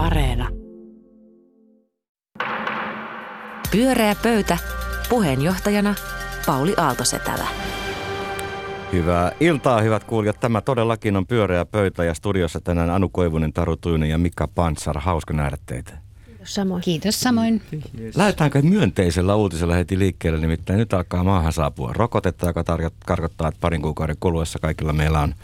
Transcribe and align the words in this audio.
Areena. 0.00 0.48
Pyöreä 3.72 4.14
pöytä. 4.22 4.58
Puheenjohtajana 5.08 5.94
Pauli 6.46 6.74
Aaltosetälä. 6.76 7.46
Hyvää 8.92 9.32
iltaa, 9.40 9.80
hyvät 9.80 10.04
kuulijat. 10.04 10.40
Tämä 10.40 10.60
todellakin 10.60 11.16
on 11.16 11.26
pyöreä 11.26 11.64
pöytä 11.64 12.04
ja 12.04 12.14
studiossa 12.14 12.60
tänään 12.60 12.90
Anu 12.90 13.08
Koivunen, 13.08 13.52
Taru 13.52 13.76
Tuinen 13.76 14.10
ja 14.10 14.18
Mika 14.18 14.48
Pantsar. 14.48 15.00
Hauska 15.00 15.34
nähdä 15.34 15.56
teitä. 15.66 15.98
Samoin. 16.44 16.82
Kiitos 16.82 17.20
samoin. 17.20 17.62
Lähdetäänkö 18.14 18.62
myönteisellä 18.62 19.34
uutisella 19.34 19.74
heti 19.74 19.98
liikkeelle? 19.98 20.40
Nimittäin 20.40 20.78
nyt 20.78 20.94
alkaa 20.94 21.24
maahan 21.24 21.52
saapua 21.52 21.92
rokotetta, 21.92 22.46
joka 22.46 22.64
tarkoittaa, 23.06 23.48
että 23.48 23.60
parin 23.60 23.82
kuukauden 23.82 24.16
kuluessa 24.20 24.58
kaikilla 24.58 24.92
meillä 24.92 25.20
on 25.20 25.34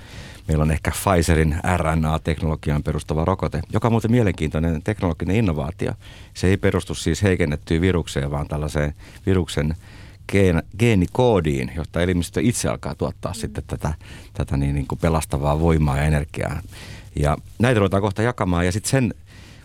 Meillä 0.49 0.63
on 0.63 0.71
ehkä 0.71 0.91
Pfizerin 0.91 1.57
RNA-teknologiaan 1.77 2.83
perustuva 2.83 3.25
rokote, 3.25 3.61
joka 3.73 3.89
on 3.89 3.93
muuten 3.93 4.11
mielenkiintoinen 4.11 4.83
teknologinen 4.83 5.37
innovaatio. 5.37 5.93
Se 6.35 6.47
ei 6.47 6.57
perustu 6.57 6.95
siis 6.95 7.23
heikennettyyn 7.23 7.81
virukseen, 7.81 8.31
vaan 8.31 8.49
tällaiseen 8.49 8.95
viruksen 9.27 9.77
geen, 10.33 10.63
geenikoodiin, 10.79 11.73
jotta 11.77 12.03
elimistö 12.03 12.41
itse 12.43 12.69
alkaa 12.69 12.95
tuottaa 12.95 13.33
mm. 13.33 13.37
sitten 13.37 13.65
tätä, 13.67 13.95
tätä 14.35 14.57
niin, 14.57 14.75
niin 14.75 14.87
kuin 14.87 14.99
pelastavaa 14.99 15.61
voimaa 15.61 15.97
ja 15.97 16.05
energiaa. 16.05 16.61
Ja 17.17 17.37
näitä 17.59 17.79
ruvetaan 17.79 18.03
kohta 18.03 18.23
jakamaan 18.23 18.67
ja 18.67 18.73
sitten 18.73 18.91
sen 18.91 19.15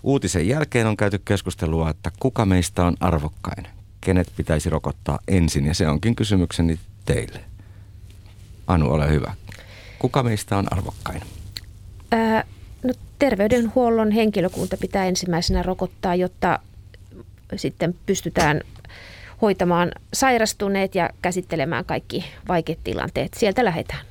uutisen 0.03 0.47
jälkeen 0.47 0.87
on 0.87 0.97
käyty 0.97 1.21
keskustelua, 1.25 1.89
että 1.89 2.11
kuka 2.19 2.45
meistä 2.45 2.85
on 2.85 2.97
arvokkain, 2.99 3.67
kenet 4.01 4.31
pitäisi 4.37 4.69
rokottaa 4.69 5.19
ensin 5.27 5.65
ja 5.65 5.73
se 5.73 5.87
onkin 5.87 6.15
kysymykseni 6.15 6.79
teille. 7.05 7.39
Anu, 8.67 8.91
ole 8.91 9.09
hyvä. 9.09 9.33
Kuka 10.01 10.23
meistä 10.23 10.57
on 10.57 10.67
arvokkain? 10.71 11.21
Ää, 12.11 12.43
no, 12.83 12.93
terveydenhuollon 13.19 14.11
henkilökunta 14.11 14.77
pitää 14.77 15.05
ensimmäisenä 15.05 15.63
rokottaa, 15.63 16.15
jotta 16.15 16.59
sitten 17.55 17.95
pystytään 18.05 18.61
hoitamaan 19.41 19.91
sairastuneet 20.13 20.95
ja 20.95 21.09
käsittelemään 21.21 21.85
kaikki 21.85 22.25
vaikeat 22.47 22.79
tilanteet. 22.83 23.33
Sieltä 23.33 23.65
lähdetään. 23.65 24.05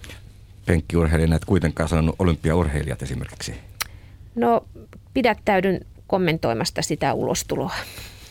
Penkkiurheilijat 0.66 1.42
et 1.42 1.44
kuitenkaan 1.44 1.88
sanonut 1.88 2.16
olympiaurheilijat 2.18 3.02
esimerkiksi. 3.02 3.54
No 4.34 4.64
pidättäydyn 5.14 5.80
kommentoimasta 6.06 6.82
sitä 6.82 7.14
ulostuloa. 7.14 7.74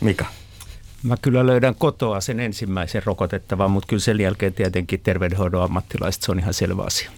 Mika? 0.01 0.25
Mä 1.03 1.15
kyllä 1.21 1.45
löydän 1.45 1.75
kotoa 1.75 2.21
sen 2.21 2.39
ensimmäisen 2.39 3.03
rokotettavan, 3.05 3.71
mutta 3.71 3.87
kyllä 3.87 4.01
sen 4.01 4.19
jälkeen 4.19 4.53
tietenkin 4.53 4.99
terveydenhoidon 4.99 5.63
ammattilaiset, 5.63 6.21
se 6.21 6.31
on 6.31 6.39
ihan 6.39 6.53
selvä 6.53 6.83
asia. 6.83 7.11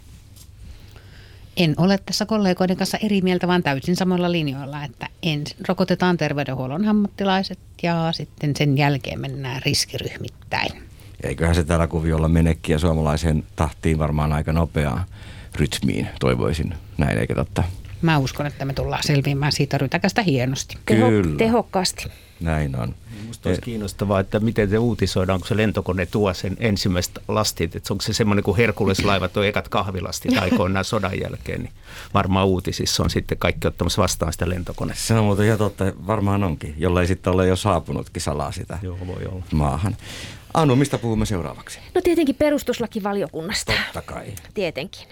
En 1.57 1.73
ole 1.77 1.99
tässä 2.05 2.25
kollegoiden 2.25 2.77
kanssa 2.77 2.97
eri 2.97 3.21
mieltä, 3.21 3.47
vaan 3.47 3.63
täysin 3.63 3.95
samalla 3.95 4.31
linjoilla, 4.31 4.83
että 4.83 5.07
ensin 5.23 5.57
rokotetaan 5.67 6.17
terveydenhuollon 6.17 6.87
ammattilaiset 6.87 7.59
ja 7.83 8.11
sitten 8.11 8.55
sen 8.55 8.77
jälkeen 8.77 9.19
mennään 9.19 9.61
riskiryhmittäin. 9.65 10.83
Eiköhän 11.23 11.55
se 11.55 11.63
tällä 11.63 11.87
kuviolla 11.87 12.27
menekkiä 12.27 12.77
suomalaiseen 12.77 13.43
tahtiin 13.55 13.99
varmaan 13.99 14.33
aika 14.33 14.53
nopeaan 14.53 15.03
rytmiin, 15.55 16.07
toivoisin. 16.19 16.73
Näin, 16.97 17.17
eikä 17.17 17.35
totta? 17.35 17.63
Mä 18.01 18.17
uskon, 18.17 18.45
että 18.45 18.65
me 18.65 18.73
tullaan 18.73 19.03
selviämään 19.03 19.51
siitä 19.51 19.77
rytäkästä 19.77 20.21
hienosti. 20.21 20.77
Teho, 20.85 21.07
Kyllä. 21.07 21.37
Tehokkaasti. 21.37 22.05
Näin 22.41 22.75
on. 22.75 22.95
Minusta 23.21 23.49
olisi 23.49 23.61
kiinnostavaa, 23.61 24.19
että 24.19 24.39
miten 24.39 24.69
se 24.69 24.77
uutisoidaan, 24.77 25.39
kun 25.39 25.47
se 25.47 25.57
lentokone 25.57 26.05
tuo 26.05 26.33
sen 26.33 26.57
ensimmäistä 26.59 27.21
lastit, 27.27 27.75
että 27.75 27.93
onko 27.93 28.01
se 28.01 28.13
semmoinen 28.13 28.43
kuin 28.43 28.57
Herkuleslaivat 28.57 29.37
on 29.37 29.45
ekat 29.45 29.69
kahvilastit 29.69 30.37
aikoinaan 30.37 30.85
sodan 30.85 31.19
jälkeen, 31.19 31.61
niin 31.63 31.73
varmaan 32.13 32.47
uutisissa 32.47 33.03
on 33.03 33.09
sitten 33.09 33.37
kaikki 33.37 33.67
ottamassa 33.67 34.01
vastaan 34.01 34.33
sitä 34.33 34.49
lentokonetta. 34.49 35.03
Se 35.03 35.13
on 35.13 35.25
muuten 35.25 35.45
ihan 35.45 35.57
totta, 35.57 35.85
varmaan 36.07 36.43
onkin, 36.43 36.75
jollei 36.77 37.07
sitten 37.07 37.33
ole 37.33 37.47
jo 37.47 37.55
saapunutkin 37.55 38.21
salaa 38.21 38.51
sitä 38.51 38.79
Joo, 38.81 38.97
voi 39.07 39.25
olla. 39.31 39.43
maahan. 39.51 39.97
Anu, 40.53 40.75
mistä 40.75 40.97
puhumme 40.97 41.25
seuraavaksi? 41.25 41.79
No 41.95 42.01
tietenkin 42.01 42.35
perustuslakivaliokunnasta. 42.35 43.73
Totta 43.93 44.13
kai. 44.13 44.25
Tietenkin. 44.53 45.07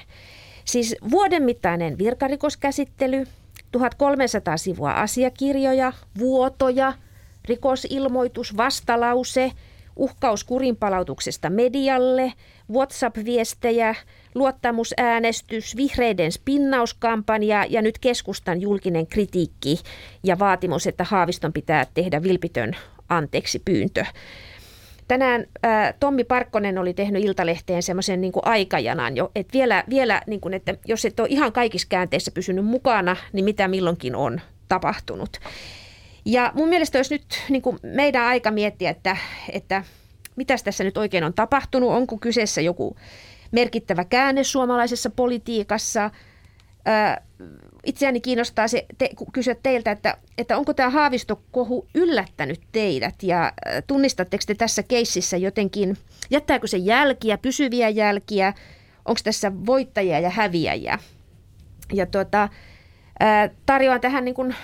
Siis 0.66 0.96
vuoden 1.12 1.44
mittainen 1.44 1.98
virkarikoskäsittely, 1.98 3.28
1300 3.72 4.58
sivua 4.58 4.92
asiakirjoja, 4.92 5.94
vuotoja, 6.18 6.94
rikosilmoitus, 7.50 8.58
vastalause, 8.58 9.52
uhkaus 9.96 10.44
kurinpalautuksesta 10.44 11.50
medialle, 11.50 12.34
WhatsApp-viestejä, 12.72 13.96
luottamusäänestys, 14.36 15.76
vihreiden 15.76 16.32
spinnauskampanja 16.32 17.66
ja 17.70 17.82
nyt 17.82 18.00
keskustan 18.00 18.62
julkinen 18.62 19.08
kritiikki 19.08 19.80
ja 20.24 20.40
vaatimus, 20.40 20.88
että 20.88 21.04
Haaviston 21.04 21.54
pitää 21.54 21.86
tehdä 21.94 22.24
vilpitön 22.24 22.76
anteeksi 23.10 23.60
pyyntö. 23.60 24.06
Tänään 25.08 25.46
ää, 25.64 25.94
Tommi 26.00 26.24
Parkkonen 26.24 26.78
oli 26.78 26.94
tehnyt 26.94 27.24
Iltalehteen 27.24 27.84
semmoisen 27.84 28.22
niin 28.22 28.34
aikajanan 28.42 29.16
jo, 29.16 29.32
että 29.36 29.54
vielä, 29.54 29.84
vielä 29.90 30.22
niin 30.28 30.42
kuin, 30.42 30.54
että 30.54 30.76
jos 30.88 31.06
et 31.06 31.20
ole 31.20 31.28
ihan 31.32 31.52
kaikissa 31.52 31.88
käänteissä 31.90 32.32
pysynyt 32.32 32.66
mukana, 32.66 33.16
niin 33.34 33.46
mitä 33.46 33.68
milloinkin 33.68 34.16
on 34.16 34.42
tapahtunut. 34.68 35.30
Ja 36.30 36.52
mun 36.56 36.70
mielestä 36.70 36.98
olisi 36.98 37.16
nyt 37.16 37.26
niin 37.50 37.62
kuin 37.62 37.80
meidän 37.84 38.24
aika 38.24 38.52
miettiä, 38.52 38.90
että, 38.90 39.18
että 39.52 39.84
mitä 40.36 40.56
tässä 40.64 40.84
nyt 40.84 40.98
oikein 40.98 41.24
on 41.24 41.34
tapahtunut, 41.34 41.92
onko 41.92 42.18
kyseessä 42.18 42.62
joku 42.62 42.96
merkittävä 43.52 44.06
käänne 44.06 44.44
suomalaisessa 44.44 45.10
politiikassa– 45.10 46.10
itseäni 47.86 48.22
kiinnostaa 48.22 48.68
se 48.68 48.86
te, 48.98 49.10
kysyä 49.34 49.56
teiltä, 49.64 49.92
että, 49.92 50.18
että 50.38 50.58
onko 50.58 50.74
tämä 50.74 50.90
haavistokohu 50.90 51.88
yllättänyt 51.96 52.62
teidät? 52.72 53.24
Ja 53.24 53.54
tunnistatteko 53.88 54.44
te 54.48 54.56
tässä 54.56 54.84
keississä 54.84 55.38
jotenkin, 55.38 55.98
jättääkö 56.30 56.68
se 56.68 56.78
jälkiä, 56.78 57.38
pysyviä 57.38 57.90
jälkiä, 57.90 58.54
onko 59.06 59.20
tässä 59.24 59.52
voittajia 59.66 60.20
ja 60.20 60.30
häviäjiä? 60.30 61.00
Ja 61.94 62.06
tuota, 62.06 62.50
tarjoan 63.66 64.02
tähän 64.02 64.26
niin 64.26 64.36
kuin 64.36 64.56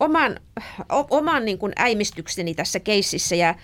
oman, 0.00 0.40
oman 1.10 1.44
niin 1.44 1.58
kuin 1.58 1.72
äimistykseni 1.76 2.54
tässä 2.54 2.80
keississä 2.80 3.36
ja 3.36 3.54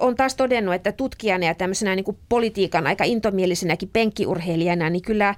on 0.00 0.16
taas 0.16 0.34
todennut, 0.34 0.74
että 0.74 0.92
tutkijana 0.92 1.46
ja 1.46 1.54
tämmöisenä 1.54 1.94
niin 1.94 2.04
kuin 2.04 2.18
politiikan 2.28 2.86
aika 2.86 3.04
intomielisenäkin 3.04 3.90
penkkiurheilijana, 3.92 4.90
niin 4.90 5.02
kyllä 5.02 5.34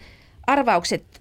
arvaukset 0.47 1.21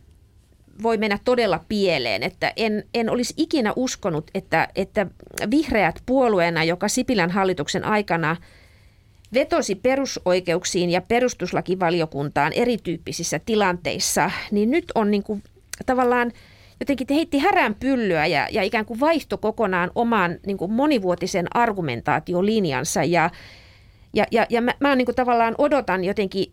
voi 0.84 0.97
mennä 0.97 1.19
todella 1.25 1.66
pieleen, 1.69 2.24
että 2.24 2.53
en, 2.56 2.84
en 2.94 3.09
olisi 3.09 3.34
ikinä 3.38 3.74
uskonut, 3.75 4.31
että, 4.34 4.68
että 4.75 5.08
vihreät 5.52 6.02
puolueena, 6.06 6.64
joka 6.64 6.88
Sipilän 6.88 7.31
hallituksen 7.31 7.84
aikana 7.85 8.35
vetosi 9.34 9.75
perusoikeuksiin 9.75 10.90
ja 10.90 11.02
perustuslakivaliokuntaan 11.02 12.53
erityyppisissä 12.53 13.40
tilanteissa, 13.40 14.31
niin 14.52 14.72
nyt 14.72 14.91
on 14.96 15.12
niin 15.12 15.24
kuin, 15.24 15.44
tavallaan 15.85 16.31
jotenkin 16.80 17.08
heitti 17.16 17.38
härän 17.38 17.76
pyllyä 17.76 18.26
ja, 18.26 18.48
ja 18.52 18.64
ikään 18.64 18.86
kuin 18.86 19.00
vaihto 19.00 19.38
kokonaan 19.38 19.92
oman 19.96 20.38
niin 20.46 20.58
kuin 20.58 20.72
monivuotisen 20.72 21.46
argumentaatiolinjansa. 21.54 23.04
Ja 23.04 23.30
ja, 24.14 24.26
ja, 24.32 24.46
ja 24.50 24.62
mä, 24.62 24.74
mä 24.80 24.96
niin 24.96 25.16
tavallaan 25.16 25.56
odotan 25.58 26.04
jotenkin 26.04 26.52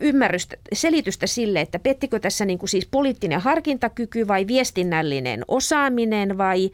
ymmärrystä, 0.00 0.56
selitystä 0.72 1.26
sille, 1.26 1.60
että 1.60 1.78
pettikö 1.78 2.18
tässä 2.18 2.44
niin 2.44 2.58
kuin 2.58 2.68
siis 2.68 2.88
poliittinen 2.90 3.40
harkintakyky 3.40 4.28
vai 4.28 4.46
viestinnällinen 4.46 5.44
osaaminen 5.48 6.38
vai, 6.38 6.70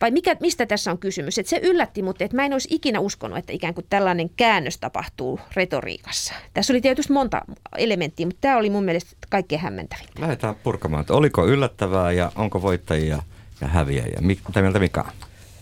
vai 0.00 0.10
mikä, 0.10 0.36
mistä 0.40 0.66
tässä 0.66 0.90
on 0.90 0.98
kysymys. 0.98 1.38
Että 1.38 1.50
se 1.50 1.60
yllätti 1.62 2.02
mutta 2.02 2.24
että 2.24 2.36
mä 2.36 2.44
en 2.44 2.52
olisi 2.52 2.68
ikinä 2.70 3.00
uskonut, 3.00 3.38
että 3.38 3.52
ikään 3.52 3.74
kuin 3.74 3.86
tällainen 3.90 4.30
käännös 4.36 4.78
tapahtuu 4.78 5.40
retoriikassa. 5.56 6.34
Tässä 6.54 6.72
oli 6.72 6.80
tietysti 6.80 7.12
monta 7.12 7.42
elementtiä, 7.78 8.26
mutta 8.26 8.40
tämä 8.40 8.56
oli 8.56 8.70
mun 8.70 8.84
mielestä 8.84 9.10
kaikkein 9.28 9.60
hämmentävin. 9.60 10.06
Lähdetään 10.18 10.54
purkamaan, 10.54 11.00
että 11.00 11.14
oliko 11.14 11.46
yllättävää 11.46 12.12
ja 12.12 12.32
onko 12.36 12.62
voittajia 12.62 13.22
ja 13.60 13.68
häviäjiä. 13.68 14.18
Mitä 14.20 14.60
mieltä 14.62 14.78
Mika 14.78 15.12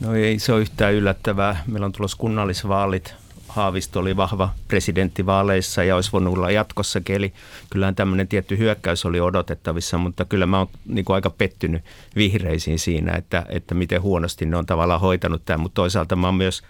No 0.01 0.15
ei 0.15 0.39
se 0.39 0.53
ole 0.53 0.61
yhtään 0.61 0.95
yllättävää. 0.95 1.63
Meillä 1.67 1.87
on 1.87 1.93
tulossa 1.93 2.19
kunnallisvaalit 2.19 3.15
Haavisto 3.57 4.01
oli 4.01 4.17
vahva 4.17 4.49
presidenttivaaleissa 4.69 5.85
ja 5.85 5.95
olisi 5.95 6.13
voinut 6.13 6.35
olla 6.35 6.51
jatkossakin. 6.51 7.17
Eli 7.17 7.33
kyllähän 7.71 7.95
tämmöinen 7.95 8.29
tietty 8.29 8.59
hyökkäys 8.59 9.05
oli 9.05 9.21
odotettavissa, 9.21 9.99
mutta 9.99 10.25
kyllä 10.25 10.47
mä 10.47 10.59
oon 10.59 10.69
niin 10.87 11.05
aika 11.09 11.31
pettynyt 11.31 11.83
vihreisiin 12.17 12.79
siinä, 12.79 13.13
että, 13.13 13.47
että 13.49 13.75
miten 13.75 14.03
huonosti 14.03 14.47
ne 14.47 14.57
on 14.57 14.67
tavallaan 14.67 15.01
hoitanut 15.01 15.45
tämän. 15.45 15.61
Mutta 15.61 15.75
toisaalta 15.75 16.17
mä 16.17 16.27
oon 16.27 16.35
myös 16.35 16.63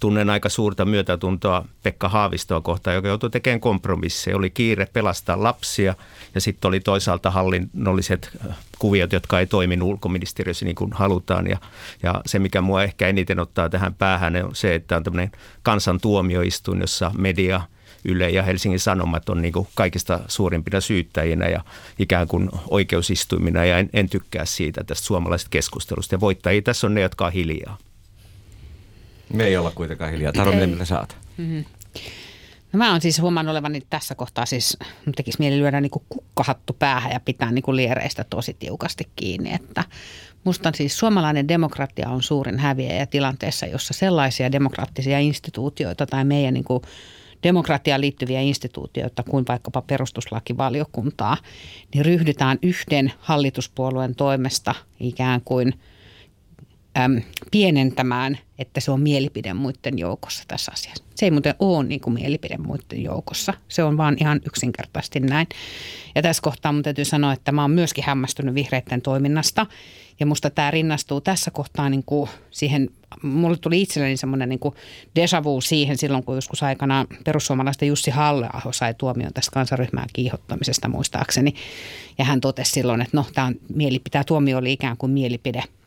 tunnen 0.00 0.30
aika 0.30 0.48
suurta 0.48 0.84
myötätuntoa 0.84 1.64
Pekka 1.82 2.08
Haavistoa 2.08 2.60
kohtaan, 2.60 2.96
joka 2.96 3.08
joutui 3.08 3.30
tekemään 3.30 3.60
kompromisseja. 3.60 4.36
Oli 4.36 4.50
kiire 4.50 4.86
pelastaa 4.92 5.42
lapsia 5.42 5.94
ja 6.34 6.40
sitten 6.40 6.68
oli 6.68 6.80
toisaalta 6.80 7.30
hallinnolliset 7.30 8.30
äh, 8.48 8.56
kuviot, 8.78 9.12
jotka 9.12 9.40
ei 9.40 9.46
toiminut 9.46 9.88
ulkoministeriössä 9.88 10.64
niin 10.64 10.74
kuin 10.74 10.92
halutaan. 10.92 11.46
Ja, 11.46 11.58
ja 12.02 12.20
se, 12.26 12.38
mikä 12.38 12.60
mua 12.60 12.82
ehkä 12.82 13.08
eniten 13.08 13.38
ottaa 13.38 13.68
tähän 13.68 13.94
päähän, 13.94 14.36
on 14.44 14.54
se, 14.54 14.74
että 14.74 14.96
on 14.96 15.04
tämmöinen 15.04 15.32
kansantuomioistuin, 15.62 16.80
jossa 16.80 17.10
media 17.18 17.60
Yle 18.04 18.30
ja 18.30 18.42
Helsingin 18.42 18.80
Sanomat 18.80 19.28
on 19.28 19.42
niin 19.42 19.52
kaikista 19.74 20.20
suurimpina 20.28 20.80
syyttäjinä 20.80 21.48
ja 21.48 21.64
ikään 21.98 22.28
kuin 22.28 22.48
oikeusistuimina 22.68 23.64
ja 23.64 23.78
en, 23.78 23.90
en 23.92 24.08
tykkää 24.08 24.44
siitä 24.44 24.84
tästä 24.84 25.06
suomalaisesta 25.06 25.50
keskustelusta. 25.50 26.14
Ja 26.14 26.20
voittajia 26.20 26.62
tässä 26.62 26.86
on 26.86 26.94
ne, 26.94 27.00
jotka 27.00 27.26
on 27.26 27.32
hiljaa. 27.32 27.78
Me 29.32 29.44
ei 29.44 29.56
olla 29.56 29.70
kuitenkaan 29.70 30.10
hiljaa. 30.12 30.32
Taro, 30.32 30.52
mitä 30.52 30.84
saat? 30.84 31.16
Mm-hmm. 31.36 31.64
No 32.72 32.78
mä 32.78 32.90
oon 32.90 33.00
siis 33.00 33.20
huomannut 33.20 33.50
olevani 33.50 33.80
tässä 33.90 34.14
kohtaa 34.14 34.46
siis, 34.46 34.76
tekisi 35.16 35.38
mieli 35.38 35.58
lyödä 35.58 35.80
niin 35.80 35.90
kuin 35.90 36.04
kukkahattu 36.08 36.76
päähän 36.78 37.12
ja 37.12 37.20
pitää 37.20 37.52
niin 37.52 37.62
kuin 37.62 37.76
liereistä 37.76 38.24
tosi 38.24 38.56
tiukasti 38.58 39.08
kiinni, 39.16 39.54
että 39.54 39.84
Musta 40.44 40.72
siis 40.74 40.98
suomalainen 40.98 41.48
demokratia 41.48 42.08
on 42.08 42.22
suurin 42.22 42.58
häviäjä 42.58 43.06
tilanteessa, 43.06 43.66
jossa 43.66 43.94
sellaisia 43.94 44.52
demokraattisia 44.52 45.18
instituutioita 45.18 46.06
tai 46.06 46.24
meidän 46.24 46.54
niin 46.54 46.64
kuin 46.64 46.82
demokratiaan 47.42 48.00
liittyviä 48.00 48.40
instituutioita 48.40 49.22
kuin 49.22 49.44
vaikkapa 49.48 49.82
perustuslakivaliokuntaa, 49.82 51.36
niin 51.94 52.04
ryhdytään 52.04 52.58
yhden 52.62 53.12
hallituspuolueen 53.18 54.14
toimesta 54.14 54.74
ikään 55.00 55.40
kuin– 55.44 55.74
äm, 56.98 57.22
pienentämään, 57.50 58.38
että 58.58 58.80
se 58.80 58.90
on 58.90 59.00
mielipide 59.00 59.54
muiden 59.54 59.98
joukossa 59.98 60.44
tässä 60.48 60.72
asiassa. 60.72 61.04
Se 61.14 61.26
ei 61.26 61.30
muuten 61.30 61.54
ole 61.58 61.84
niin 61.84 62.00
kuin 62.00 62.14
mielipide 62.14 62.56
muiden 62.58 63.02
joukossa. 63.02 63.54
Se 63.68 63.84
on 63.84 63.96
vaan 63.96 64.16
ihan 64.20 64.40
yksinkertaisesti 64.46 65.20
näin. 65.20 65.46
Ja 66.14 66.22
tässä 66.22 66.42
kohtaa 66.42 66.72
mun 66.72 66.82
täytyy 66.82 67.04
sanoa, 67.04 67.32
että 67.32 67.52
mä 67.52 67.62
oon 67.62 67.70
myöskin 67.70 68.04
hämmästynyt 68.04 68.54
vihreiden 68.54 69.02
toiminnasta. 69.02 69.66
Ja 70.20 70.26
musta 70.26 70.50
tämä 70.50 70.70
rinnastuu 70.70 71.20
tässä 71.20 71.50
kohtaa 71.50 71.90
niin 71.90 72.02
kuin 72.06 72.30
siihen, 72.50 72.90
mulle 73.22 73.56
tuli 73.56 73.82
itselleni 73.82 74.16
semmoinen 74.16 74.48
niin 74.48 74.60
deja 75.16 75.44
vu 75.44 75.60
siihen 75.60 75.98
silloin, 75.98 76.24
kun 76.24 76.34
joskus 76.34 76.62
aikana 76.62 77.06
perussuomalaisten 77.24 77.88
Jussi 77.88 78.10
halle 78.10 78.48
sai 78.70 78.94
tuomion 78.94 79.32
tästä 79.32 79.50
kansaryhmää 79.52 80.06
kiihottamisesta 80.12 80.88
muistaakseni. 80.88 81.54
Ja 82.18 82.24
hän 82.24 82.40
totesi 82.40 82.72
silloin, 82.72 83.00
että 83.00 83.16
no 83.16 83.26
tämä, 83.34 83.52
tämä 84.10 84.24
tuomio 84.24 84.58
oli 84.58 84.72
ikään 84.72 84.96
kuin 84.96 85.12
mielipide– 85.12 85.64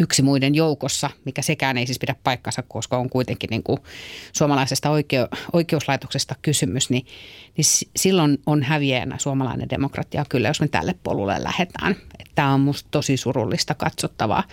yksi 0.00 0.22
muiden 0.22 0.54
joukossa, 0.54 1.10
mikä 1.24 1.42
sekään 1.42 1.78
ei 1.78 1.86
siis 1.86 1.98
pidä 1.98 2.14
paikkansa, 2.24 2.62
koska 2.62 2.98
on 2.98 3.10
kuitenkin 3.10 3.50
niin 3.50 3.62
kuin 3.62 3.78
suomalaisesta 4.32 4.90
oikeu, 4.90 5.26
oikeuslaitoksesta 5.52 6.34
kysymys, 6.42 6.90
niin, 6.90 7.06
niin 7.56 7.64
silloin 7.96 8.38
on 8.46 8.62
häviäjänä 8.62 9.18
suomalainen 9.18 9.70
demokratia 9.70 10.24
kyllä, 10.28 10.48
jos 10.48 10.60
me 10.60 10.68
tälle 10.68 10.94
polulle 11.02 11.42
lähdetään. 11.42 11.96
Tämä 12.34 12.54
on 12.54 12.60
musta 12.60 12.88
tosi 12.90 13.16
surullista 13.16 13.74
katsottavaa. 13.74 14.44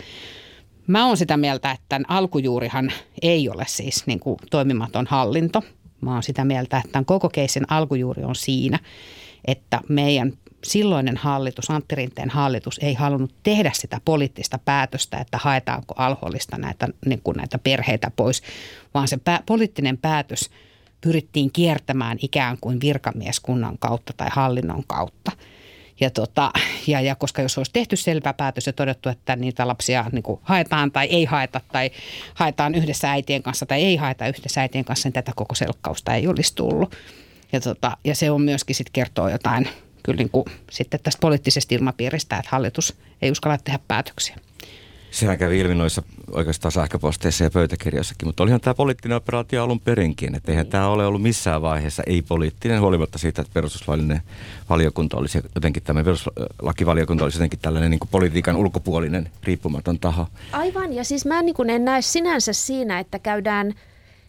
Mä 0.88 1.08
oon 1.08 1.18
sitä 1.18 1.38
mieltä, 1.38 1.72
että 1.72 1.86
tämän 1.90 2.06
alkujuurihan 2.08 2.92
ei 3.22 3.50
ole 3.50 3.66
siis 3.68 4.08
niin 4.08 4.20
kuin 4.20 4.38
toimimaton 4.52 5.08
hallinto. 5.10 5.64
Mä 6.02 6.14
oon 6.14 6.24
sitä 6.24 6.46
mieltä, 6.46 6.78
että 6.78 6.92
tämän 6.92 7.06
koko 7.06 7.30
keisin 7.30 7.64
alkujuuri 7.68 8.24
on 8.24 8.36
siinä, 8.36 8.80
että 9.46 9.82
meidän 9.90 10.34
silloinen 10.66 11.18
hallitus, 11.18 11.72
Antti 11.72 11.96
Rinteen 11.96 12.30
hallitus, 12.30 12.80
ei 12.84 12.94
halunnut 12.94 13.36
tehdä 13.44 13.72
sitä 13.74 14.02
poliittista 14.06 14.60
päätöstä, 14.66 15.18
että 15.18 15.38
haetaanko 15.42 15.94
alhollista 15.98 16.58
näitä, 16.58 16.88
niin 17.06 17.22
kuin 17.24 17.38
näitä 17.38 17.58
perheitä 17.58 18.12
pois, 18.16 18.42
vaan 18.94 19.08
se 19.08 19.18
poliittinen 19.46 19.98
päätös 19.98 20.50
pyrittiin 21.02 21.52
kiertämään 21.52 22.18
ikään 22.22 22.58
kuin 22.62 22.82
virkamieskunnan 22.82 23.78
kautta 23.80 24.14
tai 24.18 24.28
hallinnon 24.32 24.84
kautta. 24.88 25.32
Ja, 26.00 26.10
tota, 26.10 26.52
ja, 26.88 27.02
ja 27.02 27.16
koska 27.16 27.42
jos 27.42 27.58
olisi 27.58 27.74
tehty 27.74 27.96
selvä 27.96 28.34
päätös 28.34 28.68
ja 28.68 28.74
todettu, 28.74 29.10
että 29.10 29.36
niitä 29.36 29.68
lapsia 29.68 30.06
niin 30.12 30.24
kuin 30.24 30.40
haetaan 30.44 30.92
tai 30.92 31.06
ei 31.06 31.26
haeta 31.26 31.62
tai 31.72 31.92
haetaan 32.34 32.76
yhdessä 32.76 33.12
äitien 33.12 33.44
kanssa 33.44 33.66
tai 33.66 33.84
ei 33.84 33.96
haeta 33.96 34.28
yhdessä 34.28 34.62
äitien 34.62 34.86
kanssa, 34.86 35.08
niin 35.08 35.14
tätä 35.14 35.32
koko 35.36 35.56
selkkausta 35.56 36.14
ei 36.14 36.28
olisi 36.28 36.56
tullut. 36.56 36.96
Ja, 37.52 37.60
tota, 37.60 37.98
ja 38.04 38.16
se 38.16 38.32
on 38.32 38.42
myöskin 38.42 38.76
sitten 38.76 38.94
kertoo 38.94 39.30
jotain 39.30 39.70
kyllä 40.06 40.18
niin 40.18 40.30
kuin 40.30 40.46
sitten 40.72 41.00
tästä 41.04 41.20
poliittisesta 41.22 41.76
ilmapiiristä, 41.76 42.38
että 42.38 42.50
hallitus 42.52 42.96
ei 43.22 43.32
uskalla 43.32 43.58
tehdä 43.58 43.80
päätöksiä. 43.88 44.36
Sehän 45.12 45.38
kävi 45.38 45.60
ilmi 45.60 45.76
noissa 45.76 46.04
oikeastaan 46.32 46.72
sähköposteissa 46.72 47.44
ja 47.44 47.50
pöytäkirjoissakin, 47.50 48.28
mutta 48.28 48.44
olihan 48.44 48.62
tämä 48.62 48.74
poliittinen 48.74 49.18
operaatio 49.18 49.64
alun 49.64 49.80
perinkin, 49.80 50.36
että 50.36 50.52
eihän 50.52 50.68
tämä 50.68 50.88
ole 50.88 51.06
ollut 51.06 51.22
missään 51.22 51.62
vaiheessa 51.62 52.04
ei-poliittinen, 52.08 52.82
huolimatta 52.82 53.18
siitä, 53.18 53.42
että 53.42 53.54
perustuslaillinen 53.54 54.22
valiokunta 54.70 55.18
olisi 55.18 55.42
jotenkin, 55.56 55.84
tämä 55.84 56.04
perustuslakivaliokunta 56.04 57.24
olisi 57.24 57.38
jotenkin 57.38 57.60
tällainen 57.60 57.92
niin 57.92 58.00
kuin 58.00 58.10
politiikan 58.10 58.56
ulkopuolinen 58.56 59.30
riippumaton 59.44 60.00
taho. 60.00 60.28
Aivan, 60.52 60.94
ja 60.94 61.04
siis 61.04 61.26
mä 61.26 61.42
niin 61.42 61.70
en 61.70 61.86
näe 61.86 62.02
sinänsä 62.02 62.54
siinä, 62.54 63.00
että 63.00 63.20
käydään 63.20 63.74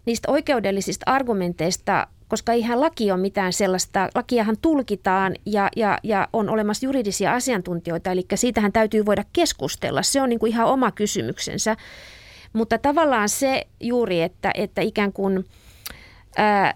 niistä 0.06 0.30
oikeudellisista 0.30 1.10
argumenteista 1.10 2.06
koska 2.28 2.52
eihän 2.52 2.80
laki 2.80 3.10
ole 3.10 3.20
mitään 3.20 3.52
sellaista, 3.52 4.08
lakiahan 4.14 4.56
tulkitaan 4.62 5.34
ja, 5.46 5.68
ja, 5.76 5.98
ja 6.02 6.28
on 6.32 6.48
olemassa 6.48 6.86
juridisia 6.86 7.34
asiantuntijoita, 7.34 8.12
eli 8.12 8.26
siitähän 8.34 8.72
täytyy 8.72 9.06
voida 9.06 9.24
keskustella. 9.32 10.02
Se 10.02 10.22
on 10.22 10.28
niin 10.28 10.38
kuin 10.38 10.52
ihan 10.52 10.66
oma 10.66 10.90
kysymyksensä. 10.90 11.76
Mutta 12.52 12.78
tavallaan 12.78 13.28
se 13.28 13.66
juuri, 13.80 14.22
että, 14.22 14.50
että 14.54 14.80
ikään 14.82 15.12
kuin– 15.12 15.44
ää, 16.36 16.72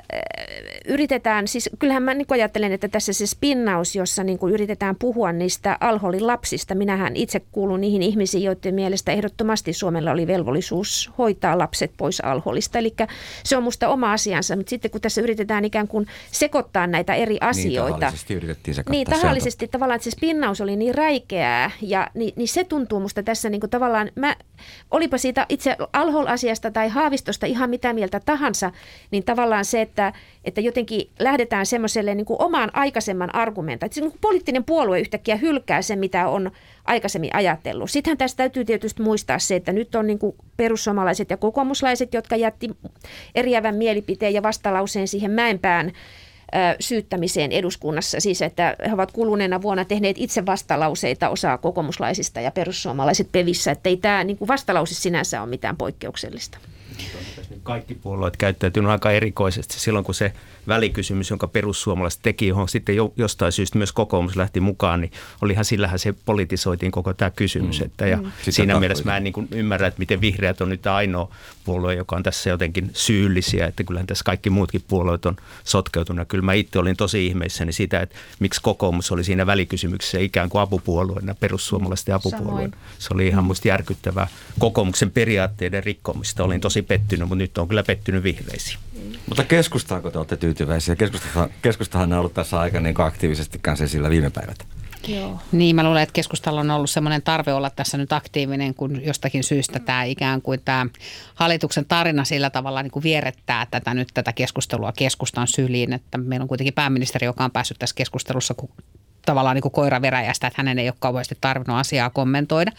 yritetään, 0.88 1.48
siis 1.48 1.70
kyllähän 1.78 2.02
mä 2.02 2.14
niin 2.14 2.26
ajattelen, 2.28 2.72
että 2.72 2.88
tässä 2.88 3.12
se 3.12 3.26
spinnaus, 3.26 3.96
jossa 3.96 4.24
niin 4.24 4.38
yritetään 4.52 4.96
puhua 4.96 5.32
niistä 5.32 5.76
alholin 5.80 6.26
lapsista. 6.26 6.74
Minähän 6.74 7.16
itse 7.16 7.40
kuulun 7.52 7.80
niihin 7.80 8.02
ihmisiin, 8.02 8.44
joiden 8.44 8.74
mielestä 8.74 9.12
ehdottomasti 9.12 9.72
Suomella 9.72 10.10
oli 10.10 10.26
velvollisuus 10.26 11.10
hoitaa 11.18 11.58
lapset 11.58 11.92
pois 11.96 12.20
alholista. 12.20 12.78
Eli 12.78 12.94
se 13.44 13.56
on 13.56 13.62
musta 13.62 13.88
oma 13.88 14.12
asiansa, 14.12 14.56
mutta 14.56 14.70
sitten 14.70 14.90
kun 14.90 15.00
tässä 15.00 15.20
yritetään 15.20 15.64
ikään 15.64 15.88
kuin 15.88 16.06
sekoittaa 16.30 16.86
näitä 16.86 17.14
eri 17.14 17.32
niin, 17.32 17.42
asioita. 17.42 17.90
Niin, 17.90 18.00
tahallisesti 18.00 18.34
yritettiin 18.34 18.74
sekoittaa. 18.74 18.92
Niin, 18.92 19.06
tahallisesti 19.06 19.58
sieltä. 19.58 19.72
tavallaan, 19.72 19.96
että 19.96 20.04
se 20.04 20.10
spinnaus 20.10 20.60
oli 20.60 20.76
niin 20.76 20.94
räikeää 20.94 21.70
ja 21.82 22.10
niin, 22.14 22.32
niin 22.36 22.48
se 22.48 22.64
tuntuu 22.64 23.00
musta 23.00 23.22
tässä 23.22 23.50
niin 23.50 23.60
kuin 23.60 23.70
tavallaan, 23.70 24.10
mä, 24.14 24.36
olipa 24.90 25.18
siitä 25.18 25.46
itse 25.48 25.76
alhol-asiasta 25.92 26.70
tai 26.70 26.88
haavistosta 26.88 27.46
ihan 27.46 27.70
mitä 27.70 27.92
mieltä 27.92 28.20
tahansa, 28.20 28.72
niin 29.10 29.24
tavallaan 29.24 29.49
tavallaan 29.50 29.64
se, 29.64 29.80
että, 29.80 30.12
että 30.44 30.60
jotenkin 30.60 31.10
lähdetään 31.18 31.66
semmoiselle 31.66 32.14
niin 32.14 32.26
omaan 32.28 32.70
aikaisemman 32.72 33.34
argumentaan. 33.34 33.86
Että 33.86 34.00
niin 34.00 34.12
poliittinen 34.20 34.64
puolue 34.64 35.00
yhtäkkiä 35.00 35.36
hylkää 35.36 35.82
sen, 35.82 35.98
mitä 35.98 36.28
on 36.28 36.50
aikaisemmin 36.84 37.34
ajatellut. 37.34 37.90
Sittenhän 37.90 38.18
tästä 38.18 38.36
täytyy 38.36 38.64
tietysti 38.64 39.02
muistaa 39.02 39.38
se, 39.38 39.56
että 39.56 39.72
nyt 39.72 39.94
on 39.94 40.06
niin 40.06 40.18
perussuomalaiset 40.56 41.30
ja 41.30 41.36
kokoomuslaiset, 41.36 42.14
jotka 42.14 42.36
jätti 42.36 42.70
eriävän 43.34 43.74
mielipiteen 43.74 44.34
ja 44.34 44.42
vastalauseen 44.42 45.08
siihen 45.08 45.30
Mäenpään 45.30 45.92
syyttämiseen 46.80 47.52
eduskunnassa. 47.52 48.20
Siis, 48.20 48.42
että 48.42 48.76
he 48.88 48.94
ovat 48.94 49.12
kuluneena 49.12 49.62
vuonna 49.62 49.84
tehneet 49.84 50.16
itse 50.18 50.46
vastalauseita 50.46 51.28
osaa 51.28 51.58
kokoomuslaisista 51.58 52.40
ja 52.40 52.50
perussuomalaiset 52.50 53.28
pevissä. 53.32 53.70
Että 53.70 53.88
ei 53.88 53.96
tämä 53.96 54.24
niin 54.24 54.38
vastalause 54.48 54.94
sinänsä 54.94 55.42
ole 55.42 55.50
mitään 55.50 55.76
poikkeuksellista 55.76 56.58
kaikki 57.62 57.94
puolueet 57.94 58.36
käyttäytynyt 58.36 58.90
aika 58.90 59.10
erikoisesti 59.10 59.80
silloin, 59.80 60.04
kun 60.04 60.14
se 60.14 60.32
välikysymys, 60.68 61.30
jonka 61.30 61.46
perussuomalaiset 61.46 62.20
teki, 62.22 62.46
johon 62.46 62.68
sitten 62.68 62.96
jo, 62.96 63.12
jostain 63.16 63.52
syystä 63.52 63.78
myös 63.78 63.92
kokoomus 63.92 64.36
lähti 64.36 64.60
mukaan, 64.60 65.00
niin 65.00 65.12
olihan 65.42 65.64
sillähän 65.64 65.98
se 65.98 66.14
politisoitiin 66.24 66.92
koko 66.92 67.14
tämä 67.14 67.30
kysymys. 67.30 67.80
Mm. 67.80 67.86
Että, 67.86 68.06
ja 68.06 68.16
mm. 68.16 68.32
siinä 68.40 68.80
mielessä 68.80 69.04
mä 69.04 69.16
en 69.16 69.24
niin 69.24 69.32
kuin 69.32 69.48
ymmärrä, 69.50 69.86
että 69.86 69.98
miten 69.98 70.20
vihreät 70.20 70.60
on 70.60 70.68
nyt 70.68 70.86
ainoa 70.86 71.34
puolue, 71.64 71.94
joka 71.94 72.16
on 72.16 72.22
tässä 72.22 72.50
jotenkin 72.50 72.90
syyllisiä, 72.94 73.66
että 73.66 73.84
kyllähän 73.84 74.06
tässä 74.06 74.24
kaikki 74.24 74.50
muutkin 74.50 74.84
puolueet 74.88 75.26
on 75.26 75.36
sotkeutunut. 75.64 76.28
Kyllä 76.28 76.44
mä 76.44 76.52
itse 76.52 76.78
olin 76.78 76.96
tosi 76.96 77.26
ihmeissäni 77.26 77.72
sitä, 77.72 78.00
että 78.00 78.16
miksi 78.40 78.60
kokoomus 78.62 79.12
oli 79.12 79.24
siinä 79.24 79.46
välikysymyksessä 79.46 80.18
ikään 80.18 80.48
kuin 80.48 80.62
apupuolueena, 80.62 81.34
perussuomalaisten 81.34 82.14
apupuolueena. 82.14 82.76
Samoin. 82.76 82.98
Se 82.98 83.14
oli 83.14 83.26
ihan 83.26 83.44
musta 83.44 83.68
järkyttävää 83.68 84.26
kokoomuksen 84.58 85.10
periaatteiden 85.10 85.84
rikkomista. 85.84 86.44
Olin 86.44 86.60
tosi 86.60 86.82
pettynyt, 86.82 87.28
mutta 87.28 87.42
nyt 87.42 87.58
on 87.58 87.68
kyllä 87.68 87.82
pettynyt 87.82 88.22
vihreisiin. 88.22 88.78
Mutta 89.26 89.44
keskustaako 89.44 90.10
te 90.10 90.18
olette 90.18 90.36
tyytyväisiä? 90.36 90.96
Keskustahan, 90.96 91.50
keskustahan 91.62 92.12
on 92.12 92.18
ollut 92.18 92.34
tässä 92.34 92.60
aika 92.60 92.80
niin 92.80 93.00
aktiivisesti 93.00 93.58
kanssa 93.58 93.84
esillä 93.84 94.10
viime 94.10 94.30
päivät. 94.30 94.79
Joo. 95.08 95.38
Niin, 95.52 95.76
mä 95.76 95.84
luulen, 95.84 96.02
että 96.02 96.12
keskustalla 96.12 96.60
on 96.60 96.70
ollut 96.70 96.90
sellainen 96.90 97.22
tarve 97.22 97.52
olla 97.52 97.70
tässä 97.70 97.98
nyt 97.98 98.12
aktiivinen, 98.12 98.74
kun 98.74 99.04
jostakin 99.04 99.44
syystä 99.44 99.78
tämä 99.78 100.04
ikään 100.04 100.42
kuin 100.42 100.60
tämä 100.64 100.86
hallituksen 101.34 101.84
tarina 101.84 102.24
sillä 102.24 102.50
tavalla 102.50 102.82
niin 102.82 102.90
kuin 102.90 103.02
vierettää 103.02 103.66
tätä 103.70 103.94
nyt 103.94 104.08
tätä 104.14 104.32
keskustelua 104.32 104.92
keskustan 104.92 105.46
syliin, 105.46 105.92
että 105.92 106.18
meillä 106.18 106.44
on 106.44 106.48
kuitenkin 106.48 106.74
pääministeri, 106.74 107.24
joka 107.24 107.44
on 107.44 107.50
päässyt 107.50 107.78
tässä 107.78 107.96
keskustelussa 107.96 108.54
tavallaan 109.26 109.54
niin 109.54 109.62
kuin 109.62 109.72
koira 109.72 110.02
veräjästä, 110.02 110.46
että 110.46 110.62
hänen 110.62 110.78
ei 110.78 110.88
ole 110.88 110.94
kauheasti 110.98 111.38
tarvinnut 111.40 111.78
asiaa 111.78 112.10
kommentoida. 112.10 112.72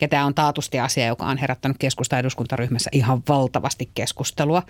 Ja 0.00 0.08
tämä 0.08 0.26
on 0.26 0.34
taatusti 0.34 0.80
asia, 0.80 1.06
joka 1.06 1.26
on 1.26 1.38
herättänyt 1.38 1.78
keskusta 1.78 2.18
eduskuntaryhmässä 2.18 2.90
ihan 2.92 3.22
valtavasti 3.28 3.90
keskustelua. 3.94 4.62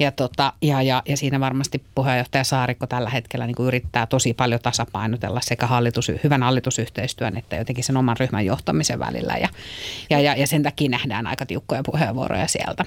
Ja, 0.00 0.12
tota, 0.12 0.52
ja, 0.62 0.82
ja, 0.82 1.02
ja 1.08 1.16
siinä 1.16 1.40
varmasti 1.40 1.82
puheenjohtaja 1.94 2.44
Saarikko 2.44 2.86
tällä 2.86 3.10
hetkellä 3.10 3.46
niin 3.46 3.54
kuin 3.54 3.66
yrittää 3.66 4.06
tosi 4.06 4.34
paljon 4.34 4.60
tasapainotella 4.62 5.40
sekä 5.42 5.66
hallitus, 5.66 6.12
hyvän 6.24 6.42
hallitusyhteistyön 6.42 7.36
että 7.36 7.56
jotenkin 7.56 7.84
sen 7.84 7.96
oman 7.96 8.16
ryhmän 8.20 8.46
johtamisen 8.46 8.98
välillä. 8.98 9.36
Ja, 9.36 9.48
ja, 10.10 10.20
ja, 10.20 10.34
ja 10.34 10.46
sen 10.46 10.62
takia 10.62 10.90
nähdään 10.90 11.26
aika 11.26 11.46
tiukkoja 11.46 11.82
puheenvuoroja 11.84 12.46
sieltä. 12.46 12.84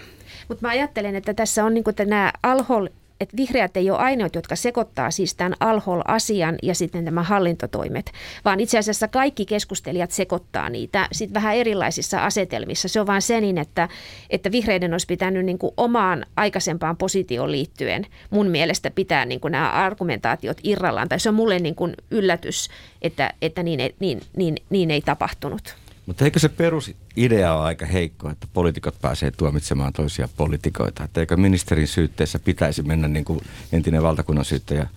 Mutta 0.47 0.67
mä 0.67 0.69
ajattelen, 0.69 1.15
että 1.15 1.33
tässä 1.33 1.65
on 1.65 1.73
niin 1.73 1.83
nämä 2.05 2.33
alhol 2.43 2.87
että 3.23 3.37
vihreät 3.37 3.77
ei 3.77 3.89
ole 3.89 3.99
ainoat, 3.99 4.35
jotka 4.35 4.55
sekoittaa 4.55 5.11
siis 5.11 5.35
tämän 5.35 5.55
alhol-asian 5.59 6.55
ja 6.63 6.75
sitten 6.75 7.05
tämä 7.05 7.23
hallintotoimet, 7.23 8.11
vaan 8.45 8.59
itse 8.59 8.77
asiassa 8.77 9.07
kaikki 9.07 9.45
keskustelijat 9.45 10.11
sekoittaa 10.11 10.69
niitä 10.69 11.07
sitten 11.11 11.33
vähän 11.33 11.55
erilaisissa 11.55 12.25
asetelmissa. 12.25 12.87
Se 12.87 13.01
on 13.01 13.07
vain 13.07 13.21
se 13.21 13.41
niin, 13.41 13.57
että, 13.57 13.89
että 14.29 14.51
vihreiden 14.51 14.93
olisi 14.93 15.07
pitänyt 15.07 15.45
niin 15.45 15.59
kuin 15.59 15.73
omaan 15.77 16.25
aikaisempaan 16.35 16.97
positioon 16.97 17.51
liittyen 17.51 18.05
mun 18.29 18.47
mielestä 18.47 18.91
pitää 18.91 19.25
niin 19.25 19.39
kuin 19.39 19.51
nämä 19.51 19.69
argumentaatiot 19.69 20.57
irrallaan. 20.63 21.09
Tai 21.09 21.19
se 21.19 21.29
on 21.29 21.35
mulle 21.35 21.59
niin 21.59 21.75
kuin 21.75 21.93
yllätys, 22.11 22.69
että, 23.01 23.33
että 23.41 23.63
niin, 23.63 23.79
niin, 23.99 24.21
niin, 24.37 24.57
niin 24.69 24.91
ei 24.91 25.01
tapahtunut. 25.01 25.82
Mutta 26.05 26.25
eikö 26.25 26.39
se 26.39 26.49
perusidea 26.49 27.53
ole 27.53 27.63
aika 27.63 27.85
heikko, 27.85 28.29
että 28.29 28.47
poliitikot 28.53 28.95
pääsee 29.01 29.31
tuomitsemaan 29.31 29.93
toisia 29.93 30.29
poliitikoita? 30.37 31.03
Että 31.03 31.19
eikö 31.19 31.37
ministerin 31.37 31.87
syytteessä 31.87 32.39
pitäisi 32.39 32.83
mennä 32.83 33.07
niin 33.07 33.25
kuin 33.25 33.39
entinen 33.71 34.03
valtakunnan 34.03 34.45
syyttäjä 34.45 34.87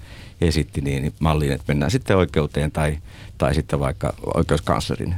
esitti 0.41 0.81
niin 0.81 1.13
malliin, 1.19 1.53
että 1.53 1.65
mennään 1.69 1.91
sitten 1.91 2.17
oikeuteen 2.17 2.73
tai, 2.73 2.99
tai 3.39 3.55
sitten 3.55 3.81
vaikka 3.81 4.15
oikeuskanslerin 4.35 5.15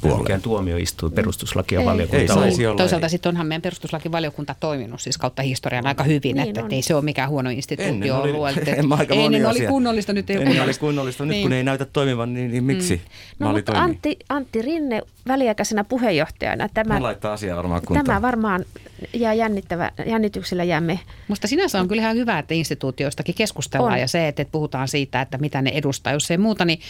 puolelle. 0.00 0.22
Mikään 0.22 0.42
tuomioistuin 0.42 1.12
perustuslaki 1.12 1.74
ja 1.74 1.80
Ei 1.80 1.86
valiokunta 1.86 2.34
on. 2.34 2.38
olla. 2.66 2.76
Toisaalta 2.76 3.08
sitten 3.08 3.28
onhan 3.30 3.46
meidän 3.46 3.62
perustuslakivaliokunta 3.62 4.54
toiminut 4.60 5.00
siis 5.00 5.18
kautta 5.18 5.42
historian 5.42 5.86
aika 5.86 6.04
hyvin, 6.04 6.36
Niin 6.36 6.48
että 6.48 6.60
on. 6.60 6.66
et 6.66 6.72
ei 6.72 6.82
se 6.82 6.94
ole 6.94 7.04
mikään 7.04 7.28
huono 7.30 7.50
instituutio 7.50 7.92
Ennen 7.94 8.14
oli, 8.14 8.32
ollut. 8.32 8.48
että- 8.58 8.74
en 8.80 8.88
mä 8.88 8.94
aika 8.94 9.14
moni 9.14 9.26
Ennen 9.26 9.46
oli 9.46 9.56
asia. 9.58 9.68
kunnollista, 9.68 10.12
nyt 10.12 10.30
ei 10.30 10.36
ole 10.36 10.44
Ennen 10.46 10.62
oli 10.62 10.74
kunnollista. 10.74 11.24
nyt 11.24 11.30
Niin. 11.30 11.42
kun 11.42 11.52
ei 11.52 11.64
näytä 11.64 11.84
toimivan, 11.84 12.34
niin, 12.34 12.50
niin 12.50 12.64
miksi 12.64 12.96
mm. 12.96 13.00
No 13.38 13.46
malli 13.46 13.58
mutta? 13.58 13.72
Antti, 13.82 14.18
Antti 14.28 14.62
Rinne 14.62 15.02
väliaikaisena 15.28 15.84
puheenjohtajana, 15.84 16.68
tämä, 16.68 16.94
Hän 16.94 17.02
laittaa 17.02 17.32
asiaa 17.32 17.56
varmaan 17.56 17.82
kuntoon. 17.82 18.06
tämä 18.06 18.22
varmaan 18.22 18.64
jää 19.14 19.34
jännittävä, 19.34 19.90
jännityksellä 20.06 20.64
jäämme 20.64 21.00
Musta 21.28 21.46
sinänsä 21.46 21.80
on 21.80 21.88
kyllä 21.88 22.02
ihan 22.02 22.16
hyvä, 22.16 22.38
että 22.38 22.54
instituutioistakin 22.54 23.34
keskustellaan 23.34 23.92
On. 23.92 24.00
ja 24.00 24.08
se, 24.08 24.28
että, 24.28 24.42
että 24.42 24.52
puhutaan 24.52 24.88
siitä, 24.88 25.20
että 25.20 25.38
mitä 25.38 25.62
ne 25.62 25.70
edustaa. 25.74 26.12
Jos 26.12 26.30
ei 26.30 26.38
muuta, 26.38 26.64
niin 26.64 26.80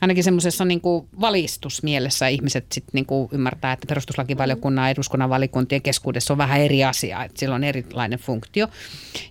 ainakin 0.00 0.24
semmoisessa 0.24 0.64
niin 0.64 0.80
kuin 0.80 1.08
valistusmielessä 1.20 2.28
ihmiset 2.28 2.66
sitten 2.72 2.90
niin 2.92 3.06
kuin 3.06 3.28
ymmärtää, 3.32 3.72
että 3.72 3.86
perustuslakivaliokunnan 3.86 4.84
ja 4.84 4.90
eduskunnan 4.90 5.30
valikuntien 5.30 5.82
keskuudessa 5.82 6.34
on 6.34 6.38
vähän 6.38 6.60
eri 6.60 6.84
asia, 6.84 7.24
että 7.24 7.40
sillä 7.40 7.54
on 7.54 7.64
erilainen 7.64 8.18
funktio 8.18 8.68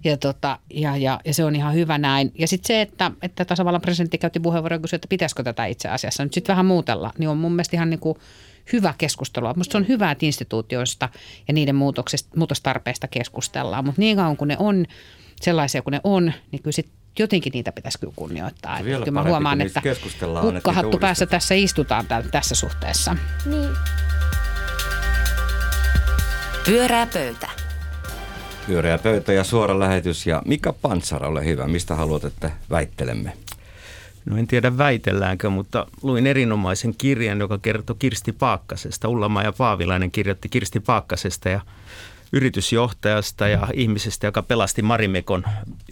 ja, 0.04 0.18
tota, 0.18 0.60
ja, 0.70 0.98
ja, 0.98 1.20
ja 1.26 1.34
se 1.34 1.46
on 1.46 1.56
ihan 1.56 1.74
hyvä 1.74 1.98
näin. 1.98 2.32
Ja 2.40 2.48
sitten 2.48 2.68
se, 2.68 2.82
että, 2.82 3.12
että 3.22 3.46
tasavallan 3.46 3.82
presidentti 3.82 4.18
käytti 4.18 4.40
puheenvuoron 4.40 4.78
ja 4.78 4.82
kysyi, 4.82 4.96
että 4.96 5.08
pitäisikö 5.08 5.44
tätä 5.44 5.66
itse 5.66 5.90
asiassa 5.90 6.24
nyt 6.24 6.34
sitten 6.34 6.54
vähän 6.54 6.66
muutella, 6.66 7.14
niin 7.18 7.30
on 7.30 7.38
mun 7.38 7.52
mielestä 7.52 7.78
ihan 7.78 7.90
niin 7.90 8.00
kuin 8.00 8.18
hyvä 8.74 8.94
keskustelua. 8.98 9.54
Minusta 9.54 9.72
se 9.72 9.78
on 9.78 9.88
hyvä, 9.88 10.12
että 10.12 10.26
instituutioista 10.26 11.10
ja 11.48 11.54
niiden 11.54 11.76
muutostarpeista 12.36 13.08
keskustellaan, 13.08 13.86
mutta 13.86 14.02
niin 14.02 14.18
kauan 14.18 14.38
kuin 14.38 14.48
ne 14.48 14.56
on 14.60 14.86
sellaisia 15.42 15.82
kuin 15.82 15.92
ne 15.92 16.02
on, 16.04 16.34
niin 16.52 16.64
kyllä 16.64 16.76
sit 16.76 16.90
jotenkin 17.20 17.52
niitä 17.52 17.72
pitäisi 17.72 18.00
kyllä 18.00 18.14
kunnioittaa. 18.16 18.80
Vielä 18.84 19.06
kyllä 19.06 19.12
mä 19.12 19.20
parempi, 19.20 19.32
huomaan, 19.32 19.58
kun 19.58 19.68
että 19.68 19.82
hukkahattu 20.42 20.98
päässä 20.98 21.26
tässä 21.26 21.56
istutaan 21.56 22.06
täl- 22.06 22.30
tässä 22.32 22.56
suhteessa. 22.56 23.16
niin 23.46 23.70
Pyörää 26.66 27.08
pöytä. 27.14 27.50
Pyöreä 28.68 28.98
pöytä 28.98 29.34
ja 29.34 29.44
suora 29.44 29.80
lähetys. 29.80 30.28
Ja 30.28 30.42
Mika 30.46 30.74
Pantsara, 30.74 31.28
ole 31.28 31.46
hyvä. 31.46 31.68
Mistä 31.68 31.96
haluat, 31.96 32.24
että 32.24 32.52
väittelemme? 32.70 33.34
No 34.30 34.38
en 34.38 34.48
tiedä 34.48 34.78
väitelläänkö, 34.78 35.50
mutta 35.50 35.88
luin 36.02 36.28
erinomaisen 36.28 36.96
kirjan, 36.98 37.40
joka 37.40 37.58
kertoi 37.58 37.96
Kirsti 38.00 38.32
Paakkasesta. 38.32 39.08
Ullama 39.08 39.44
ja 39.44 39.52
Paavilainen 39.52 40.12
kirjoitti 40.12 40.50
Kirsti 40.50 40.80
Paakkasesta 40.80 41.50
ja 41.50 41.62
yritysjohtajasta 42.34 43.48
ja 43.48 43.68
ihmisestä, 43.74 44.28
joka 44.28 44.42
pelasti 44.42 44.82
Marimekon 44.82 45.44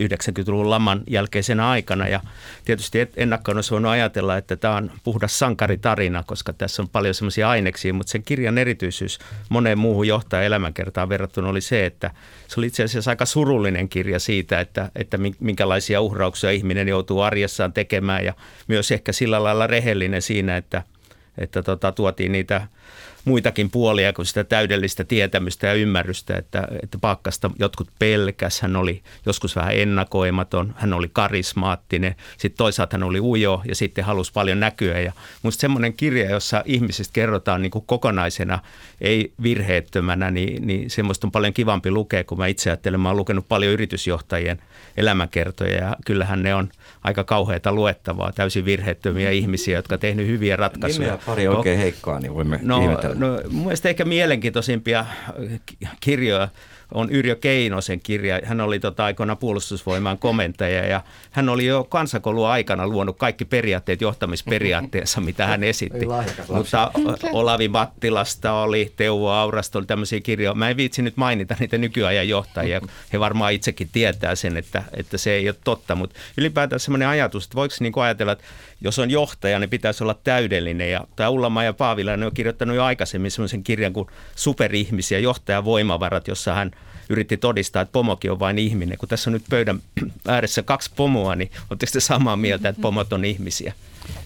90-luvun 0.04 0.70
laman 0.70 1.02
jälkeisenä 1.08 1.70
aikana. 1.70 2.08
Ja 2.08 2.20
tietysti 2.66 3.00
et- 3.00 3.14
ennakkoon 3.18 3.58
olisi 3.58 3.72
voinut 3.72 3.92
ajatella, 3.92 4.38
että 4.38 4.56
tämä 4.56 4.76
on 4.76 4.92
puhdas 5.04 5.40
sankaritarina, 5.40 6.24
koska 6.24 6.54
tässä 6.54 6.82
on 6.82 6.90
paljon 6.90 7.14
semmoisia 7.14 7.50
aineksia, 7.50 7.94
mutta 7.94 8.12
sen 8.12 8.24
kirjan 8.24 8.58
erityisyys 8.58 9.20
moneen 9.50 9.78
muuhun 9.78 10.08
johtajan 10.08 10.46
elämänkertaan 10.46 11.10
verrattuna 11.10 11.50
oli 11.50 11.62
se, 11.62 11.86
että 11.86 12.12
se 12.48 12.60
oli 12.60 12.68
itse 12.68 12.84
asiassa 12.84 13.12
aika 13.12 13.26
surullinen 13.26 13.90
kirja 13.90 14.20
siitä, 14.20 14.60
että, 14.60 14.92
että 14.96 15.18
min- 15.18 15.36
minkälaisia 15.40 16.02
uhrauksia 16.02 16.52
ihminen 16.52 16.88
joutuu 16.88 17.22
arjessaan 17.22 17.74
tekemään 17.74 18.26
ja 18.26 18.34
myös 18.68 18.92
ehkä 18.92 19.12
sillä 19.12 19.44
lailla 19.44 19.68
rehellinen 19.68 20.22
siinä, 20.22 20.58
että, 20.58 20.84
että 21.38 21.64
tota, 21.64 21.92
tuotiin 21.92 22.32
niitä 22.32 22.68
muitakin 23.26 23.70
puolia 23.70 24.14
kuin 24.14 24.26
sitä 24.26 24.44
täydellistä 24.44 25.04
tietämystä 25.04 25.68
ja 25.68 25.74
ymmärrystä, 25.74 26.38
että, 26.38 26.68
että 26.84 26.98
Paakkasta 26.98 27.52
jotkut 27.60 27.88
pelkäs, 28.00 28.62
hän 28.62 28.76
oli 28.76 29.02
joskus 29.26 29.56
vähän 29.56 29.76
ennakoimaton, 29.76 30.74
hän 30.78 30.94
oli 30.94 31.10
karismaattinen, 31.14 32.16
sitten 32.38 32.58
toisaalta 32.58 32.98
hän 32.98 33.04
oli 33.04 33.20
ujo 33.20 33.62
ja 33.66 33.76
sitten 33.76 34.06
halusi 34.06 34.32
paljon 34.34 34.60
näkyä. 34.60 35.00
Ja 35.00 35.12
musta 35.44 35.62
semmoinen 35.62 35.94
kirja, 35.94 36.32
jossa 36.32 36.64
ihmisistä 36.66 37.14
kerrotaan 37.14 37.62
niin 37.62 37.72
kuin 37.72 37.86
kokonaisena, 37.86 38.60
ei 39.02 39.34
virheettömänä, 39.44 40.32
niin, 40.32 40.68
niin 40.68 40.90
semmoista 40.90 41.28
on 41.28 41.32
paljon 41.32 41.54
kivampi 41.54 41.92
lukea, 41.92 42.24
kun 42.24 42.38
mä 42.38 42.48
itse 42.48 42.70
ajattelen, 42.70 43.00
mä 43.00 43.10
oon 43.10 43.18
lukenut 43.18 43.48
paljon 43.48 43.74
yritysjohtajien 43.74 44.62
elämänkertoja 44.98 45.76
ja 45.76 45.96
kyllähän 46.06 46.44
ne 46.44 46.56
on 46.56 46.70
aika 47.04 47.24
kauheita 47.24 47.72
luettavaa, 47.72 48.32
täysin 48.32 48.66
virheettömiä 48.66 49.32
ihmisiä, 49.32 49.78
jotka 49.78 49.98
tehnyt 49.98 50.28
hyviä 50.28 50.56
ratkaisuja. 50.56 51.08
Nimeä 51.08 51.26
pari 51.26 51.48
oikein 51.48 51.80
heikkoa, 51.80 52.20
niin 52.20 52.34
voimme 52.34 52.60
No. 52.62 52.80
No 53.20 53.42
mun 53.50 53.64
mielestä 53.64 53.90
ehkä 53.90 54.06
mielenkiintoisimpia 54.06 55.06
ki- 55.66 55.78
kirjoja 56.00 56.48
on 56.94 57.10
Yrjö 57.10 57.36
Keinosen 57.36 58.00
kirja. 58.00 58.40
Hän 58.44 58.62
oli 58.62 58.80
tota 58.80 59.06
aikoina 59.06 59.36
puolustusvoiman 59.36 60.18
komentaja 60.18 60.86
ja 60.86 61.02
hän 61.32 61.50
oli 61.50 61.66
jo 61.66 61.84
kansakoulun 61.84 62.48
aikana 62.48 62.88
luonut 62.88 63.18
kaikki 63.18 63.46
periaatteet 63.46 64.02
johtamisperiaatteensa, 64.02 65.22
mitä 65.22 65.48
hän 65.48 65.64
esitti. 65.64 66.06
Mutta 66.50 66.92
Olavi 67.32 67.68
Mattilasta 67.68 68.54
oli, 68.54 68.94
Teuvo 68.96 69.30
Aurasta 69.30 69.80
oli 69.80 69.86
tämmöisiä 69.86 70.20
kirjoja. 70.20 70.54
Mä 70.54 70.70
en 70.70 70.78
viitsi 70.78 71.02
nyt 71.02 71.18
mainita 71.18 71.56
niitä 71.60 71.78
nykyajan 71.78 72.30
johtajia. 72.30 72.82
He 73.14 73.20
varmaan 73.20 73.54
itsekin 73.54 73.90
tietää 73.92 74.36
sen, 74.36 74.58
että, 74.58 74.84
että 74.94 75.18
se 75.18 75.32
ei 75.32 75.50
ole 75.50 75.56
totta. 75.64 75.96
Mutta 75.96 76.20
ylipäätään 76.38 76.80
semmoinen 76.80 77.08
ajatus, 77.08 77.44
että 77.44 77.56
voiko 77.56 77.76
niin 77.80 77.94
ajatella, 77.96 78.32
että 78.32 78.46
jos 78.82 79.00
on 79.00 79.12
johtaja, 79.12 79.60
niin 79.60 79.70
pitäisi 79.70 80.04
olla 80.04 80.20
täydellinen. 80.24 80.92
Ja 80.92 81.08
tämä 81.16 81.30
Ullama 81.30 81.64
ja 81.64 81.74
Paavilainen 81.74 82.28
on 82.28 82.34
kirjoittanut 82.34 82.76
jo 82.76 82.84
aikaisemmin 82.84 83.32
semmoisen 83.32 83.64
kirjan 83.64 83.94
kuin 83.94 84.08
Superihmisiä, 84.36 85.20
johtajan 85.20 85.66
voimavarat, 85.66 86.28
jossa 86.28 86.54
hän 86.54 86.72
yritti 87.10 87.38
todistaa, 87.38 87.82
että 87.82 87.92
pomokin 87.92 88.32
on 88.32 88.40
vain 88.40 88.60
ihminen. 88.60 88.98
Kun 88.98 89.10
tässä 89.10 89.30
on 89.30 89.34
nyt 89.34 89.44
pöydän 89.50 89.82
ääressä 90.28 90.64
kaksi 90.64 90.92
pomoa, 90.96 91.36
niin 91.36 91.52
oletteko 91.70 91.92
te 91.94 92.00
samaa 92.00 92.36
mieltä, 92.36 92.70
että 92.70 92.82
pomot 92.82 93.14
on 93.14 93.26
ihmisiä? 93.26 93.74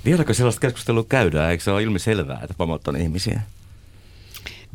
Vieläkö 0.05 0.33
sellaista 0.33 0.61
keskustelua 0.61 1.05
käydään? 1.09 1.51
Eikö 1.51 1.63
se 1.63 1.71
ole 1.71 1.83
ilmiselvää, 1.83 2.39
että 2.43 2.55
pomot 2.57 2.87
on 2.87 2.97
ihmisiä? 2.97 3.41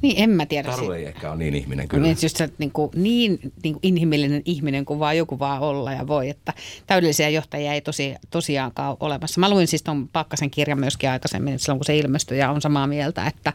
Niin, 0.02 0.14
en 0.18 0.30
mä 0.30 0.46
tiedä. 0.46 0.70
Taru 0.70 0.90
ei 0.90 1.06
ehkä 1.06 1.30
ole 1.30 1.38
niin 1.38 1.54
ihminen 1.54 1.88
Kyllä. 1.88 2.02
Niin, 2.02 2.16
just 2.22 2.36
se, 2.36 2.44
että 2.44 2.56
niin, 2.58 2.70
kuin, 2.72 2.90
niin, 2.94 3.38
niin 3.62 3.74
kuin 3.74 3.80
inhimillinen 3.82 4.42
ihminen 4.44 4.84
kuin 4.84 5.00
vaan 5.00 5.16
joku 5.16 5.38
vaan 5.38 5.60
olla 5.60 5.92
ja 5.92 6.06
voi, 6.06 6.28
että 6.28 6.52
täydellisiä 6.86 7.28
johtajia 7.28 7.72
ei 7.72 7.80
tosi, 7.80 8.14
tosiaankaan 8.30 8.90
ole 8.90 8.96
olemassa. 9.00 9.40
Mä 9.40 9.50
luin 9.50 9.66
siis 9.66 9.82
tuon 9.82 10.08
Pakkasen 10.08 10.50
kirjan 10.50 10.80
myöskin 10.80 11.10
aikaisemmin, 11.10 11.54
että 11.54 11.64
silloin 11.64 11.78
kun 11.78 11.84
se 11.84 11.96
ilmestyi 11.96 12.38
ja 12.38 12.50
on 12.50 12.60
samaa 12.60 12.86
mieltä, 12.86 13.26
että 13.26 13.52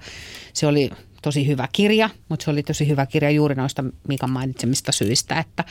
se 0.54 0.68
oli 0.68 0.90
tosi 1.22 1.48
hyvä 1.48 1.68
kirja, 1.72 2.10
mutta 2.30 2.44
se 2.44 2.52
oli 2.52 2.64
tosi 2.64 2.88
hyvä 2.88 3.06
kirja 3.06 3.30
juuri 3.30 3.56
noista 3.56 3.84
Mikan 4.08 4.30
mainitsemista 4.30 4.92
syistä, 4.92 5.40
että, 5.40 5.64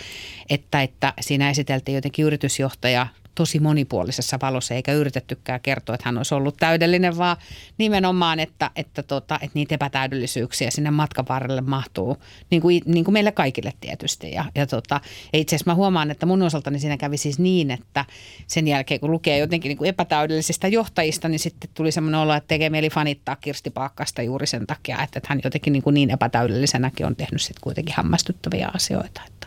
että, 0.50 0.82
että 0.82 1.12
siinä 1.20 1.50
esiteltiin 1.50 1.94
jotenkin 1.94 2.24
yritysjohtaja 2.24 3.06
tosi 3.38 3.60
monipuolisessa 3.60 4.38
valossa, 4.42 4.74
eikä 4.74 4.92
yritettykään 4.92 5.60
kertoa, 5.60 5.94
että 5.94 6.08
hän 6.08 6.16
olisi 6.16 6.34
ollut 6.34 6.56
täydellinen, 6.56 7.18
vaan 7.18 7.36
nimenomaan, 7.78 8.40
että, 8.40 8.70
että, 8.76 9.02
tota, 9.02 9.34
että 9.34 9.50
niitä 9.54 9.74
epätäydellisyyksiä 9.74 10.70
sinne 10.70 10.90
matkan 10.90 11.24
varrelle 11.28 11.60
mahtuu, 11.60 12.16
niin 12.50 12.62
kuin, 12.62 12.82
niin 12.86 13.04
kuin 13.04 13.12
meille 13.12 13.32
kaikille 13.32 13.72
tietysti. 13.80 14.30
Ja, 14.32 14.44
ja, 14.54 14.66
tota, 14.66 15.00
ja 15.32 15.38
itse 15.38 15.56
asiassa 15.56 15.70
mä 15.70 15.74
huomaan, 15.74 16.10
että 16.10 16.26
mun 16.26 16.42
osaltani 16.42 16.78
siinä 16.78 16.96
kävi 16.96 17.16
siis 17.16 17.38
niin, 17.38 17.70
että 17.70 18.04
sen 18.46 18.68
jälkeen 18.68 19.00
kun 19.00 19.10
lukee 19.10 19.38
jotenkin 19.38 19.68
niin 19.68 19.78
kuin 19.78 19.88
epätäydellisistä 19.88 20.68
johtajista, 20.68 21.28
niin 21.28 21.38
sitten 21.38 21.70
tuli 21.74 21.92
semmoinen 21.92 22.20
olo, 22.20 22.34
että 22.34 22.48
tekee 22.48 22.70
mieli 22.70 22.90
fanittaa 22.90 23.36
Kirsti 23.36 23.70
Paakkasta 23.70 24.22
juuri 24.22 24.46
sen 24.46 24.66
takia, 24.66 25.02
että, 25.02 25.18
että 25.18 25.28
hän 25.28 25.40
jotenkin 25.44 25.72
niin, 25.72 25.82
kuin 25.82 25.94
niin 25.94 26.10
epätäydellisenäkin 26.10 27.06
on 27.06 27.16
tehnyt 27.16 27.42
sitten 27.42 27.60
kuitenkin 27.60 27.94
hämmästyttäviä 27.96 28.70
asioita. 28.74 29.20
Että, 29.26 29.46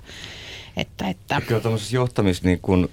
että, 0.77 1.07
että. 1.09 1.41
Kyllä 1.41 1.61
tämmöisessä 1.61 1.95
johtamis 1.95 2.43
niin 2.43 2.59
kuin 2.61 2.89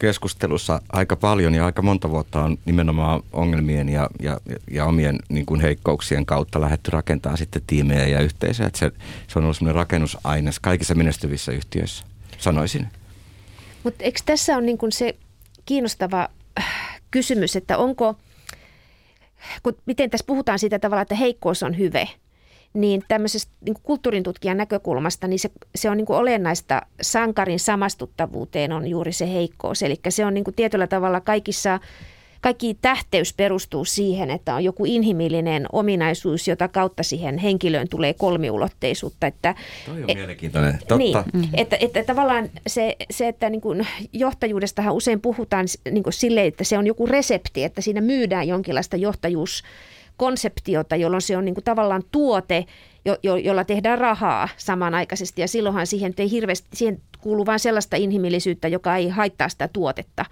keskustelussa 0.00 0.82
aika 0.92 1.16
paljon 1.16 1.54
ja 1.54 1.66
aika 1.66 1.82
monta 1.82 2.10
vuotta 2.10 2.44
on 2.44 2.58
nimenomaan 2.64 3.22
ongelmien 3.32 3.88
ja, 3.88 4.08
ja, 4.22 4.40
ja 4.70 4.84
omien 4.84 5.18
niin 5.28 5.46
kuin 5.46 5.60
heikkouksien 5.60 6.26
kautta 6.26 6.60
lähdetty 6.60 6.90
rakentamaan 6.90 7.38
sitten 7.38 7.62
tiimejä 7.66 8.06
ja 8.06 8.20
yhteisöjä. 8.20 8.66
Että 8.66 8.78
se, 8.78 8.92
se 9.28 9.38
on 9.38 9.44
ollut 9.44 9.56
semmoinen 9.56 9.74
rakennusaines 9.74 10.60
kaikissa 10.60 10.94
menestyvissä 10.94 11.52
yhtiöissä, 11.52 12.04
sanoisin. 12.38 12.88
Mutta 13.84 14.04
eikö 14.04 14.20
tässä 14.26 14.56
ole 14.56 14.62
niin 14.62 14.78
se 14.88 15.16
kiinnostava 15.66 16.28
äh, 16.58 17.00
kysymys, 17.10 17.56
että 17.56 17.78
onko, 17.78 18.16
kun 19.62 19.76
miten 19.86 20.10
tässä 20.10 20.26
puhutaan 20.26 20.58
siitä 20.58 20.78
tavalla, 20.78 21.02
että 21.02 21.14
heikkous 21.14 21.62
on 21.62 21.78
hyve, 21.78 22.08
niin 22.74 23.04
tämmöisestä 23.08 23.52
niin 23.60 23.74
kuin 23.74 23.82
kulttuurin 23.82 24.22
tutkijan 24.22 24.56
näkökulmasta 24.56 25.28
niin 25.28 25.38
se, 25.38 25.50
se 25.74 25.90
on 25.90 25.96
niin 25.96 26.06
kuin 26.06 26.18
olennaista 26.18 26.82
sankarin 27.02 27.60
samastuttavuuteen 27.60 28.72
on 28.72 28.86
juuri 28.86 29.12
se 29.12 29.32
heikkous. 29.32 29.82
Eli 29.82 29.96
se 30.08 30.24
on 30.26 30.34
niin 30.34 30.44
kuin 30.44 30.54
tietyllä 30.54 30.86
tavalla 30.86 31.20
kaikissa 31.20 31.80
kaikki 32.40 32.78
tähteys 32.82 33.34
perustuu 33.34 33.84
siihen, 33.84 34.30
että 34.30 34.54
on 34.54 34.64
joku 34.64 34.84
inhimillinen 34.84 35.66
ominaisuus, 35.72 36.48
jota 36.48 36.68
kautta 36.68 37.02
siihen 37.02 37.38
henkilöön 37.38 37.88
tulee 37.88 38.14
kolmiulotteisuutta. 38.14 39.26
Että, 39.26 39.54
Toi 39.86 40.02
on 40.02 40.10
et, 40.10 40.16
mielenkiintoinen, 40.16 40.78
totta. 40.78 40.96
Niin, 40.96 41.16
mm-hmm. 41.16 41.48
että, 41.54 41.76
että 41.80 42.04
tavallaan 42.04 42.50
se, 42.66 42.96
se 43.10 43.28
että 43.28 43.50
niin 43.50 43.60
kuin 43.60 43.86
johtajuudestahan 44.12 44.94
usein 44.94 45.20
puhutaan 45.20 45.66
niin 45.90 46.02
kuin 46.02 46.12
sille, 46.12 46.46
että 46.46 46.64
se 46.64 46.78
on 46.78 46.86
joku 46.86 47.06
resepti, 47.06 47.64
että 47.64 47.80
siinä 47.80 48.00
myydään 48.00 48.48
jonkinlaista 48.48 48.96
johtajuus 48.96 49.62
konseptiota, 50.20 50.96
jolloin 50.96 51.22
se 51.22 51.36
on 51.36 51.44
niin 51.44 51.54
kuin 51.54 51.64
tavallaan 51.64 52.02
tuote, 52.12 52.64
jo, 53.04 53.16
jo, 53.22 53.36
jolla 53.36 53.64
tehdään 53.64 53.98
rahaa 53.98 54.48
samanaikaisesti. 54.56 55.40
Ja 55.40 55.48
silloinhan 55.48 55.86
siihen 55.86 56.14
ei 56.18 56.30
hirveästi, 56.30 56.68
siihen 56.74 57.00
kuuluu 57.18 57.46
vain 57.46 57.60
sellaista 57.60 57.96
inhimillisyyttä, 57.96 58.68
joka 58.68 58.96
ei 58.96 59.08
haittaa 59.08 59.48
sitä 59.48 59.68
tuotetta. 59.68 60.24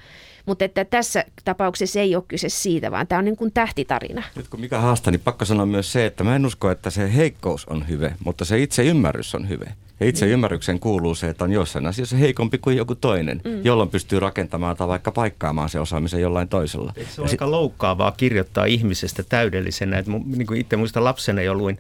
Mutta 0.47 0.65
että 0.65 0.85
tässä 0.85 1.25
tapauksessa 1.45 2.01
ei 2.01 2.17
ole 2.17 2.25
kyse 2.29 2.49
siitä, 2.49 2.91
vaan 2.91 3.07
tämä 3.07 3.19
on 3.19 3.25
niin 3.25 3.37
kuin 3.37 3.53
tähtitarina. 3.53 4.23
Nyt 4.37 4.49
kun 4.49 4.61
mikä 4.61 4.79
haastaa, 4.79 5.11
niin 5.11 5.21
pakko 5.21 5.45
sanoa 5.45 5.67
myös 5.67 5.93
se, 5.93 6.07
että 6.07 6.25
mä 6.25 6.37
en 6.37 6.47
usko, 6.47 6.71
että 6.71 6.91
se 6.91 7.15
heikkous 7.15 7.65
on 7.65 7.89
hyvä, 7.89 8.11
mutta 8.25 8.45
se 8.45 8.63
itse 8.63 8.85
ymmärrys 8.85 9.35
on 9.35 9.49
hyvä. 9.49 9.71
Ja 10.01 10.07
itse 10.07 10.27
mm. 10.27 10.33
ymmärryksen 10.33 10.81
kuuluu 10.81 11.15
se, 11.15 11.29
että 11.29 11.45
on 11.45 11.53
jossain 11.53 11.87
asiassa 11.87 12.17
heikompi 12.17 12.59
kuin 12.59 12.77
joku 12.77 12.95
toinen, 12.95 13.41
mm. 13.45 13.65
jolloin 13.65 13.89
pystyy 13.89 14.21
rakentamaan 14.21 14.77
tai 14.77 14.89
vaikka 14.89 15.13
paikkaamaan 15.13 15.69
se 15.69 15.81
osaamisen 15.81 16.21
jollain 16.21 16.49
toisella. 16.49 16.93
Eikö 16.97 17.11
se 17.11 17.21
ole 17.21 17.31
aika 17.31 17.45
sit... 17.45 17.51
loukkaavaa 17.51 18.13
kirjoittaa 18.13 18.65
ihmisestä 18.65 19.23
täydellisenä? 19.23 19.99
Että 19.99 20.13
niin 20.13 20.47
kuin 20.47 20.61
itse 20.61 20.77
muista 20.77 21.05
lapsena 21.05 21.43
jo 21.43 21.55
luin 21.55 21.79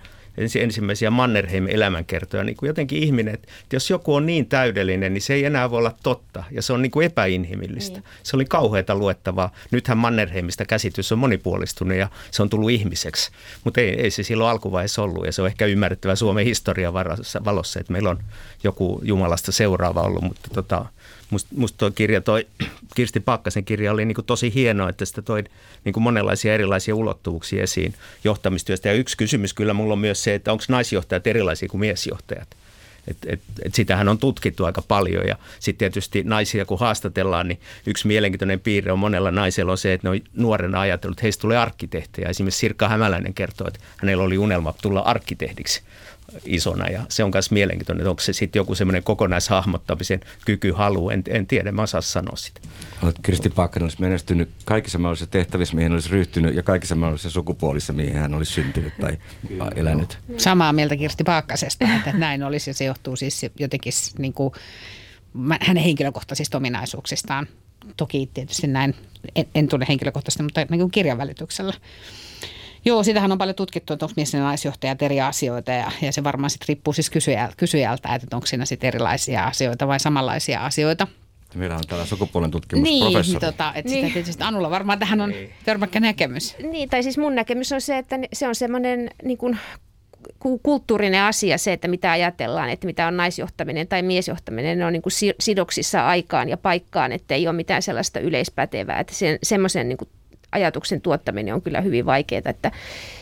ensimmäisiä 0.60 1.10
Mannerheimin 1.10 1.74
elämänkertoja, 1.74 2.44
niin 2.44 2.56
kuin 2.56 2.68
jotenkin 2.68 3.02
ihminen, 3.02 3.34
että 3.34 3.48
jos 3.72 3.90
joku 3.90 4.14
on 4.14 4.26
niin 4.26 4.46
täydellinen, 4.46 5.14
niin 5.14 5.22
se 5.22 5.34
ei 5.34 5.44
enää 5.44 5.70
voi 5.70 5.78
olla 5.78 5.94
totta 6.02 6.44
ja 6.50 6.62
se 6.62 6.72
on 6.72 6.82
niin 6.82 6.90
kuin 6.90 7.06
epäinhimillistä. 7.06 8.00
Niin. 8.00 8.04
Se 8.22 8.36
oli 8.36 8.44
kauheata 8.44 8.94
luettavaa. 8.94 9.52
Nythän 9.70 9.98
Mannerheimista 9.98 10.64
käsitys 10.64 11.12
on 11.12 11.18
monipuolistunut 11.18 11.96
ja 11.96 12.08
se 12.30 12.42
on 12.42 12.50
tullut 12.50 12.70
ihmiseksi, 12.70 13.30
mutta 13.64 13.80
ei, 13.80 14.00
ei 14.00 14.10
se 14.10 14.22
silloin 14.22 14.50
alkuvaiheessa 14.50 15.02
ollut 15.02 15.26
ja 15.26 15.32
se 15.32 15.42
on 15.42 15.48
ehkä 15.48 15.66
ymmärrettävä 15.66 16.14
Suomen 16.14 16.44
historian 16.44 16.94
valossa, 17.44 17.80
että 17.80 17.92
meillä 17.92 18.10
on 18.10 18.18
joku 18.64 19.00
Jumalasta 19.04 19.52
seuraava 19.52 20.02
ollut, 20.02 20.22
mutta 20.22 20.50
tota, 20.54 20.86
Musta 21.30 21.48
must 21.56 21.74
tuo 21.78 21.90
kirja, 21.90 22.20
toi 22.20 22.46
Kirsti 22.96 23.20
Pakkasen 23.20 23.64
kirja 23.64 23.92
oli 23.92 24.04
niin 24.04 24.14
kuin 24.14 24.24
tosi 24.24 24.54
hieno, 24.54 24.88
että 24.88 25.04
sitä 25.04 25.22
toi 25.22 25.44
niin 25.84 25.92
kuin 25.92 26.04
monenlaisia 26.04 26.54
erilaisia 26.54 26.94
ulottuvuuksia 26.94 27.62
esiin 27.62 27.94
johtamistyöstä. 28.24 28.88
Ja 28.88 28.94
yksi 28.94 29.16
kysymys 29.16 29.54
kyllä 29.54 29.74
mulla 29.74 29.92
on 29.92 29.98
myös 29.98 30.24
se, 30.24 30.34
että 30.34 30.52
onko 30.52 30.64
naisjohtajat 30.68 31.26
erilaisia 31.26 31.68
kuin 31.68 31.80
miesjohtajat. 31.80 32.48
Et, 33.08 33.16
et, 33.26 33.40
et 33.62 33.74
sitähän 33.74 34.08
on 34.08 34.18
tutkittu 34.18 34.64
aika 34.64 34.82
paljon 34.82 35.26
ja 35.26 35.36
sitten 35.60 35.78
tietysti 35.78 36.22
naisia 36.22 36.64
kun 36.64 36.78
haastatellaan, 36.78 37.48
niin 37.48 37.60
yksi 37.86 38.06
mielenkiintoinen 38.06 38.60
piirre 38.60 38.92
on 38.92 38.98
monella 38.98 39.30
naisella 39.30 39.72
on 39.72 39.78
se, 39.78 39.92
että 39.92 40.08
ne 40.08 40.10
on 40.10 40.20
nuorena 40.34 40.80
ajatellut, 40.80 41.18
että 41.18 41.22
heistä 41.24 41.40
tulee 41.40 41.58
arkkitehtejä. 41.58 42.28
Esimerkiksi 42.28 42.60
Sirkka 42.60 42.88
Hämäläinen 42.88 43.34
kertoo, 43.34 43.66
että 43.68 43.80
hänellä 43.96 44.24
oli 44.24 44.38
unelma 44.38 44.74
tulla 44.82 45.00
arkkitehdiksi 45.00 45.82
isona 46.44 46.88
ja 46.88 47.02
se 47.08 47.24
on 47.24 47.30
myös 47.34 47.50
mielenkiintoinen, 47.50 48.00
että 48.00 48.10
onko 48.10 48.22
se 48.22 48.32
sitten 48.32 48.60
joku 48.60 48.74
semmoinen 48.74 49.02
kokonaishahmottamisen 49.02 50.20
kyky, 50.44 50.72
halu, 50.72 51.10
en, 51.10 51.22
en 51.28 51.46
tiedä, 51.46 51.72
mä 51.72 51.82
osaan 51.82 52.02
sanoa 52.02 52.36
sitä. 52.36 52.60
Olet 53.02 53.16
Kristi 53.22 53.50
Paakkanen 53.50 53.84
olisi 53.84 54.00
menestynyt 54.00 54.48
kaikissa 54.64 54.98
mahdollisissa 54.98 55.30
tehtävissä, 55.30 55.76
mihin 55.76 55.92
olisi 55.92 56.10
ryhtynyt 56.10 56.54
ja 56.54 56.62
kaikissa 56.62 56.94
mahdollisissa 56.94 57.30
sukupuolissa, 57.30 57.92
mihin 57.92 58.14
hän 58.14 58.34
olisi 58.34 58.52
syntynyt 58.52 58.92
tai 59.00 59.18
Kyllä. 59.48 59.70
elänyt. 59.76 60.18
Samaa 60.36 60.72
mieltä 60.72 60.96
Kirsti 60.96 61.24
Paakkasesta, 61.24 61.84
että 61.96 62.12
näin 62.12 62.42
olisi 62.42 62.70
ja 62.70 62.74
se 62.74 62.84
johtuu 62.84 63.16
siis 63.16 63.46
jotenkin 63.58 63.92
niin 64.18 64.32
kuin, 64.32 64.52
hänen 65.60 65.82
henkilökohtaisista 65.82 66.58
ominaisuuksistaan. 66.58 67.46
Toki 67.96 68.30
tietysti 68.34 68.66
näin, 68.66 68.94
en, 69.34 69.46
en 69.54 69.68
tunne 69.68 69.86
henkilökohtaisesti, 69.88 70.42
mutta 70.42 70.66
niin 70.70 70.80
kuin 70.80 70.90
kirjan 70.90 71.18
välityksellä. 71.18 71.74
Joo, 72.88 73.02
sitähän 73.02 73.32
on 73.32 73.38
paljon 73.38 73.54
tutkittu, 73.54 73.92
että 73.92 74.04
onko 74.04 74.12
mies 74.16 74.34
ja 74.34 74.40
naisjohtajat 74.40 75.02
eri 75.02 75.20
asioita 75.20 75.72
ja, 75.72 75.90
ja 76.02 76.12
se 76.12 76.24
varmaan 76.24 76.50
sitten 76.50 76.68
riippuu 76.68 76.92
siis 76.92 77.10
kysyjältä, 77.10 77.54
kysyjältä, 77.56 78.14
että 78.14 78.36
onko 78.36 78.46
siinä 78.46 78.64
sitten 78.64 78.88
erilaisia 78.88 79.44
asioita 79.44 79.88
vai 79.88 80.00
samanlaisia 80.00 80.64
asioita. 80.64 81.06
Meillä 81.54 81.76
on 81.76 81.82
täällä 81.88 82.06
sukupuolen 82.06 82.50
tutkimusprofessori. 82.50 83.26
Niin, 83.26 83.40
tota, 83.40 83.72
että 83.74 83.90
niin. 83.92 84.04
sitä 84.04 84.14
tietysti 84.14 84.44
Anulla 84.44 84.70
varmaan 84.70 84.98
tähän 84.98 85.20
on 85.20 85.30
niin. 85.30 85.52
törmäkkä 85.64 86.00
näkemys. 86.00 86.56
Niin, 86.70 86.88
tai 86.88 87.02
siis 87.02 87.18
mun 87.18 87.34
näkemys 87.34 87.72
on 87.72 87.80
se, 87.80 87.98
että 87.98 88.18
se 88.32 88.48
on 88.48 88.54
semmoinen 88.54 89.10
niin 89.24 89.38
kuin 89.38 89.58
kulttuurinen 90.62 91.22
asia 91.22 91.58
se, 91.58 91.72
että 91.72 91.88
mitä 91.88 92.10
ajatellaan, 92.10 92.70
että 92.70 92.86
mitä 92.86 93.06
on 93.06 93.16
naisjohtaminen 93.16 93.88
tai 93.88 94.02
miesjohtaminen, 94.02 94.78
ne 94.78 94.86
on 94.86 94.92
niin 94.92 95.02
kuin 95.02 95.12
sidoksissa 95.40 96.06
aikaan 96.06 96.48
ja 96.48 96.56
paikkaan, 96.56 97.12
että 97.12 97.34
ei 97.34 97.48
ole 97.48 97.56
mitään 97.56 97.82
sellaista 97.82 98.20
yleispätevää, 98.20 99.00
että 99.00 99.14
sen, 99.14 99.38
semmoisen 99.42 99.88
niin 99.88 99.98
kuin 99.98 100.08
ajatuksen 100.52 101.00
tuottaminen 101.00 101.54
on 101.54 101.62
kyllä 101.62 101.80
hyvin 101.80 102.06
vaikeaa, 102.06 102.42
että 102.44 102.72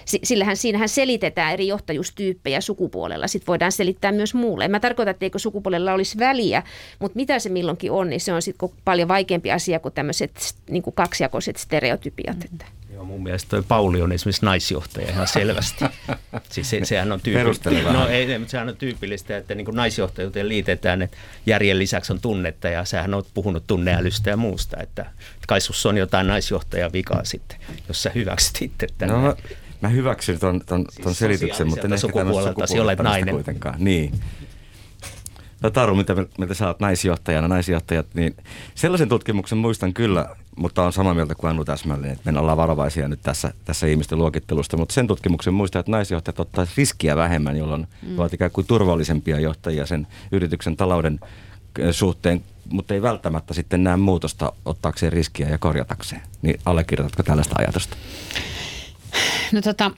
sillähän 0.04 0.56
siinähän 0.56 0.88
selitetään 0.88 1.52
eri 1.52 1.66
johtajuustyyppejä 1.66 2.60
sukupuolella. 2.60 3.26
Sitten 3.26 3.46
voidaan 3.46 3.72
selittää 3.72 4.12
myös 4.12 4.34
muulle. 4.34 4.68
Mä 4.68 4.80
tarkoitan, 4.80 5.10
että 5.10 5.26
eikö 5.26 5.38
sukupuolella 5.38 5.92
olisi 5.92 6.18
väliä, 6.18 6.62
mutta 6.98 7.16
mitä 7.16 7.38
se 7.38 7.48
milloinkin 7.48 7.92
on, 7.92 8.10
niin 8.10 8.20
se 8.20 8.32
on 8.32 8.42
sitten 8.42 8.68
paljon 8.84 9.08
vaikeampi 9.08 9.52
asia 9.52 9.78
kuin 9.78 9.94
tämmöiset 9.94 10.54
niin 10.70 10.82
kuin 10.82 10.94
kaksijakoiset 10.94 11.56
stereotypiat. 11.56 12.44
Että. 12.44 12.64
Mun 13.06 13.22
mielestä 13.22 13.50
toi 13.50 13.62
Pauli 13.68 14.02
on 14.02 14.12
esimerkiksi 14.12 14.44
naisjohtaja 14.44 15.08
ihan 15.10 15.26
selvästi. 15.26 15.84
siis 16.52 16.70
se, 16.70 16.80
sehän 16.84 17.12
on 17.12 17.20
tyypillistä. 17.20 17.70
No 17.70 18.08
ei, 18.08 18.38
mutta 18.38 18.50
sehän 18.50 18.68
on 18.68 18.76
tyypillistä, 18.76 19.36
että 19.36 19.54
niin 19.54 19.64
kuin 19.64 19.76
naisjohtajuuteen 19.76 20.48
liitetään, 20.48 21.02
että 21.02 21.16
järjen 21.46 21.78
lisäksi 21.78 22.12
on 22.12 22.20
tunnetta 22.20 22.68
ja 22.68 22.84
sähän 22.84 23.14
on 23.14 23.24
puhunut 23.34 23.66
tunneälystä 23.66 24.30
ja 24.30 24.36
muusta, 24.36 24.76
että 24.82 25.06
kai 25.48 25.58
on 25.88 25.96
jotain 25.96 26.26
naisjohtajan 26.26 26.92
vikaa 26.92 27.24
sitten, 27.24 27.58
jos 27.88 28.02
sä 28.02 28.10
hyväksyt 28.14 28.62
itse 28.62 28.86
tänne. 28.98 29.14
No, 29.14 29.36
mä 29.80 29.88
hyväksyn 29.88 30.38
ton, 30.38 30.60
ton, 30.66 30.84
ton 30.84 31.04
siis 31.04 31.18
selityksen, 31.18 31.68
mutta 31.68 31.86
en 31.86 31.92
ehkä 31.92 32.00
sukupuolelta 32.00 32.64
olet 32.80 32.98
nainen. 32.98 33.34
kuitenkaan. 33.34 33.74
Niin. 33.78 34.12
No 35.62 35.70
Taru, 35.70 35.94
mitä, 35.94 36.14
mitä 36.38 36.54
sä 36.54 36.66
oot 36.66 36.80
naisjohtajana, 36.80 37.48
naisjohtajat, 37.48 38.06
niin 38.14 38.36
sellaisen 38.74 39.08
tutkimuksen 39.08 39.58
muistan 39.58 39.94
kyllä, 39.94 40.36
mutta 40.56 40.82
on 40.82 40.92
samaa 40.92 41.14
mieltä 41.14 41.34
kuin 41.34 41.50
Anu 41.50 41.64
täsmälleen, 41.64 42.12
että 42.12 42.32
me 42.32 42.38
ollaan 42.38 42.56
varovaisia 42.56 43.08
nyt 43.08 43.20
tässä, 43.22 43.52
tässä 43.64 43.86
ihmisten 43.86 44.18
luokittelusta, 44.18 44.76
mutta 44.76 44.92
sen 44.92 45.06
tutkimuksen 45.06 45.54
muistan, 45.54 45.80
että 45.80 45.92
naisjohtajat 45.92 46.40
ottaa 46.40 46.66
riskiä 46.76 47.16
vähemmän, 47.16 47.56
jolloin 47.56 47.86
mm. 48.02 48.18
ovat 48.18 48.34
ikään 48.34 48.50
kuin 48.50 48.66
turvallisempia 48.66 49.40
johtajia 49.40 49.86
sen 49.86 50.06
yrityksen 50.32 50.76
talouden 50.76 51.20
suhteen, 51.90 52.44
mutta 52.70 52.94
ei 52.94 53.02
välttämättä 53.02 53.54
sitten 53.54 53.84
näe 53.84 53.96
muutosta 53.96 54.52
ottaakseen 54.64 55.12
riskiä 55.12 55.48
ja 55.48 55.58
korjatakseen. 55.58 56.22
Niin 56.42 56.60
allekirjoitatko 56.64 57.22
tällaista 57.22 57.54
ajatusta? 57.58 57.96
No 59.52 59.62
tota, 59.62 59.90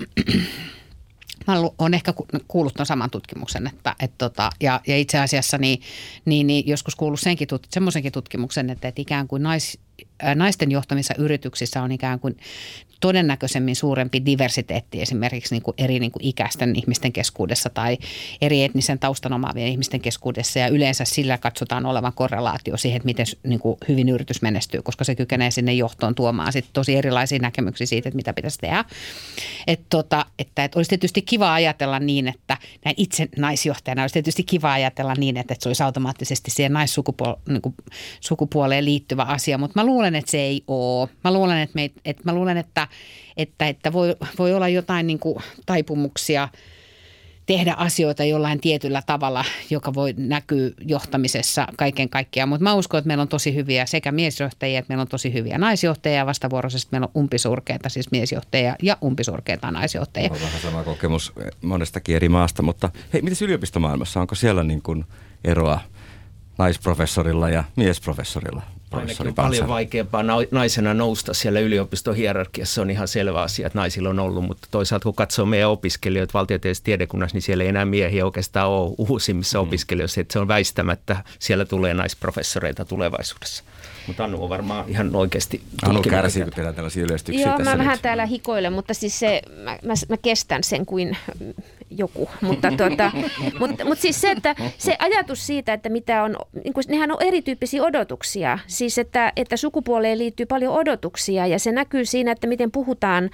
mä 1.48 1.70
olen 1.78 1.94
ehkä 1.94 2.14
kuullut 2.48 2.74
tuon 2.74 2.87
saman 2.87 3.11
tutkimuksen, 3.11 3.66
että, 3.66 3.96
et 4.00 4.12
tota, 4.18 4.50
ja, 4.61 4.80
ja 4.87 4.96
itse 4.96 5.18
asiassa 5.18 5.58
niin, 5.58 5.80
niin, 6.24 6.46
niin 6.46 6.66
joskus 6.66 6.94
kuullut 6.94 7.20
senkin, 7.20 7.48
semmoisenkin 7.70 8.12
tutkimuksen, 8.12 8.70
että, 8.70 8.88
että 8.88 9.02
ikään 9.02 9.28
kuin 9.28 9.42
nais, 9.42 9.78
naisten 10.34 10.70
johtamissa 10.70 11.14
yrityksissä 11.18 11.82
on 11.82 11.92
ikään 11.92 12.20
kuin 12.20 12.37
todennäköisemmin 13.00 13.76
suurempi 13.76 14.24
diversiteetti 14.24 15.02
esimerkiksi 15.02 15.54
niin 15.54 15.62
kuin 15.62 15.74
eri 15.78 16.00
niin 16.00 16.12
kuin 16.12 16.24
ikäisten 16.24 16.76
ihmisten 16.76 17.12
keskuudessa 17.12 17.70
tai 17.70 17.98
eri 18.40 18.64
etnisen 18.64 18.98
taustan 18.98 19.32
omaavien 19.32 19.68
ihmisten 19.68 20.00
keskuudessa. 20.00 20.58
Ja 20.58 20.68
yleensä 20.68 21.04
sillä 21.04 21.38
katsotaan 21.38 21.87
olevan 21.87 22.12
korrelaatio 22.12 22.76
siihen, 22.76 22.96
että 22.96 23.06
miten 23.06 23.26
niin 23.42 23.61
kuin 23.61 23.76
hyvin 23.88 24.08
yritys 24.08 24.42
menestyy, 24.42 24.82
koska 24.82 25.04
se 25.04 25.14
kykenee 25.14 25.50
sinne 25.50 25.74
johtoon 25.74 26.14
tuomaan 26.14 26.52
sit 26.52 26.66
tosi 26.72 26.96
erilaisia 26.96 27.38
näkemyksiä 27.38 27.87
siitä, 27.87 28.08
että 28.08 28.16
mitä 28.16 28.32
pitäisi 28.32 28.58
tehdä. 28.58 28.84
Et 29.66 29.80
tota, 29.90 30.26
että, 30.38 30.64
että 30.64 30.78
olisi 30.78 30.88
tietysti 30.88 31.22
kiva 31.22 31.54
ajatella 31.54 31.98
niin, 31.98 32.28
että 32.28 32.56
näin 32.84 32.94
itse 32.98 33.28
naisjohtajana 33.37 34.02
olisi 34.02 34.12
tietysti 34.12 34.42
kiva 34.42 34.72
ajatella 34.72 35.14
niin, 35.14 35.37
että, 35.37 35.54
että 35.54 35.62
se 35.62 35.68
olisi 35.68 35.82
automaattisesti 35.82 36.50
siihen 36.50 36.72
naissukupuoleen 36.72 38.84
niin 38.84 38.84
liittyvä 38.84 39.22
asia, 39.22 39.58
mutta 39.58 39.80
mä 39.80 39.87
luulen, 39.87 40.14
että 40.14 40.30
se 40.30 40.38
ei 40.38 40.62
ole. 40.66 41.08
Mä 41.24 41.32
luulen, 41.32 41.58
että, 41.58 41.74
me, 41.74 41.90
että, 42.04 42.22
mä 42.24 42.34
luulen, 42.34 42.56
että 42.56 42.88
että, 43.37 43.68
että, 43.68 43.92
voi, 43.92 44.16
voi 44.38 44.55
olla 44.55 44.68
jotain 44.68 45.07
niin 45.07 45.18
kuin 45.18 45.38
taipumuksia 45.66 46.48
tehdä 47.48 47.74
asioita 47.74 48.24
jollain 48.24 48.61
tietyllä 48.61 49.03
tavalla, 49.07 49.44
joka 49.70 49.94
voi 49.94 50.14
näkyä 50.16 50.70
johtamisessa 50.81 51.66
kaiken 51.77 52.09
kaikkiaan. 52.09 52.48
Mutta 52.48 52.64
mä 52.64 52.74
uskon, 52.74 52.98
että 52.98 53.07
meillä 53.07 53.22
on 53.22 53.29
tosi 53.29 53.55
hyviä 53.55 53.87
sekä 53.87 54.12
miesjohtajia, 54.12 54.79
että 54.79 54.90
meillä 54.90 55.03
on 55.03 55.09
tosi 55.09 55.33
hyviä 55.33 55.59
naisjohtajia 55.59 56.27
vastavuoroisesti 56.27 56.88
meillä 56.90 57.09
on 57.14 57.22
umpisurkeita, 57.22 57.88
siis 57.88 58.11
miesjohtajia 58.11 58.77
ja 58.83 58.96
umpisurkeita 59.05 59.70
naisjohtajia. 59.70 60.33
On 60.33 60.40
vähän 60.40 60.61
sama 60.61 60.85
kokemus 60.85 61.33
monestakin 61.62 62.16
eri 62.16 62.29
maasta, 62.29 62.62
mutta 62.62 62.90
hei, 63.12 63.22
miten 63.22 63.38
yliopistomaailmassa, 63.44 64.20
onko 64.20 64.35
siellä 64.35 64.64
niin 64.64 64.83
kuin 64.83 65.05
eroa 65.44 65.81
naisprofessorilla 66.59 67.51
ja 67.51 67.64
miesprofessorilla? 67.77 68.62
Professori 68.90 69.29
Ainakin 69.29 69.44
paljon 69.44 69.68
vaikeampaa 69.68 70.22
naisena 70.51 70.94
nousta 70.94 71.35
siellä 71.35 71.61
yliopiston 71.61 72.16
hierarkiassa 72.16 72.83
on 72.83 72.90
ihan 72.90 73.09
selvä 73.09 73.42
asia, 73.42 73.66
että 73.66 73.79
naisilla 73.79 74.09
on 74.09 74.18
ollut, 74.18 74.44
mutta 74.44 74.68
toisaalta 74.70 75.03
kun 75.03 75.14
katsoo 75.14 75.46
meidän 75.46 75.70
opiskelijoita 75.70 76.35
valtiotieteellisessä 76.35 76.85
tiedekunnassa, 76.85 77.35
niin 77.35 77.42
siellä 77.42 77.64
ei 77.64 77.68
enää 77.68 77.85
miehiä 77.85 78.24
oikeastaan 78.24 78.70
ole 78.70 78.94
uusimmissa 78.98 79.59
mm. 79.59 79.62
opiskelijoissa, 79.62 80.20
että 80.20 80.33
se 80.33 80.38
on 80.38 80.48
väistämättä, 80.48 81.24
siellä 81.38 81.64
tulee 81.64 81.94
naisprofessoreita 81.94 82.85
tulevaisuudessa. 82.85 83.64
Mutta 84.07 84.24
Anu 84.24 84.42
on 84.42 84.48
varmaan 84.48 84.85
ihan 84.88 85.16
oikeasti 85.16 85.62
Anu 85.83 86.03
kärsii, 86.03 86.42
kun 86.42 86.53
tehdään 86.53 86.74
tällaisia 86.74 87.05
yleistyksiä 87.05 87.46
Joo, 87.46 87.59
tässä 87.59 87.70
mä 87.70 87.77
nyt. 87.77 87.85
vähän 87.85 87.98
täällä 88.03 88.27
hikoilen, 88.27 88.72
mutta 88.72 88.94
siis 88.94 89.18
se, 89.18 89.42
mä, 89.64 89.79
mä, 89.85 89.94
mä 90.09 90.16
kestän 90.16 90.64
sen 90.64 90.87
kuin 90.87 91.16
joku. 91.90 92.29
Mutta, 92.40 92.72
tuota, 92.77 93.12
mutta, 93.61 93.85
mutta 93.85 94.03
siis 94.03 94.20
se, 94.20 94.31
että 94.31 94.55
se 94.79 94.96
ajatus 94.98 95.46
siitä, 95.46 95.72
että 95.72 95.88
mitä 95.88 96.22
on, 96.22 96.37
niin 96.64 96.72
kuin, 96.72 96.85
nehän 96.88 97.12
on 97.12 97.22
erityyppisiä 97.22 97.83
odotuksia. 97.83 98.59
Siis 98.66 98.98
että, 98.98 99.33
että 99.37 99.57
sukupuoleen 99.57 100.18
liittyy 100.18 100.46
paljon 100.46 100.74
odotuksia 100.74 101.46
ja 101.46 101.59
se 101.59 101.72
näkyy 101.72 102.05
siinä, 102.05 102.33
että 102.33 102.46
miten 102.46 102.70
puhutaan 102.70 103.31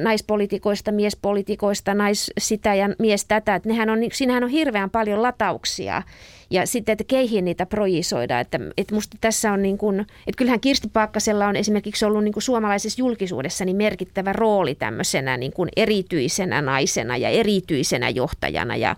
naispolitikoista, 0.00 0.92
miespolitikoista, 0.92 1.94
nais 1.94 2.30
sitä 2.38 2.74
ja 2.74 2.88
mies 2.98 3.24
tätä. 3.24 3.54
Että 3.54 3.68
nehän 3.68 3.90
on, 3.90 3.98
siinähän 4.12 4.44
on 4.44 4.50
hirveän 4.50 4.90
paljon 4.90 5.22
latauksia 5.22 6.02
ja 6.50 6.66
sitten, 6.66 6.92
että 6.92 7.04
keihin 7.04 7.44
niitä 7.44 7.66
projisoida. 7.66 8.40
Että, 8.40 8.60
että 8.76 8.94
musta 8.94 9.16
tässä 9.20 9.52
on 9.52 9.62
niin 9.62 9.78
kuin, 9.78 10.00
että 10.00 10.38
kyllähän 10.38 10.60
Kirsti 10.60 10.88
Paakkasella 10.88 11.46
on 11.46 11.56
esimerkiksi 11.56 12.04
ollut 12.04 12.24
niin 12.24 12.32
kuin 12.32 12.42
suomalaisessa 12.42 13.00
julkisuudessa 13.00 13.64
niin 13.64 13.76
merkittävä 13.76 14.32
rooli 14.32 14.74
tämmöisenä 14.74 15.36
niin 15.36 15.52
kuin 15.52 15.68
erityisenä 15.76 16.62
naisena 16.62 17.16
ja 17.16 17.28
erityisenä 17.28 18.08
johtajana 18.08 18.76
ja 18.76 18.96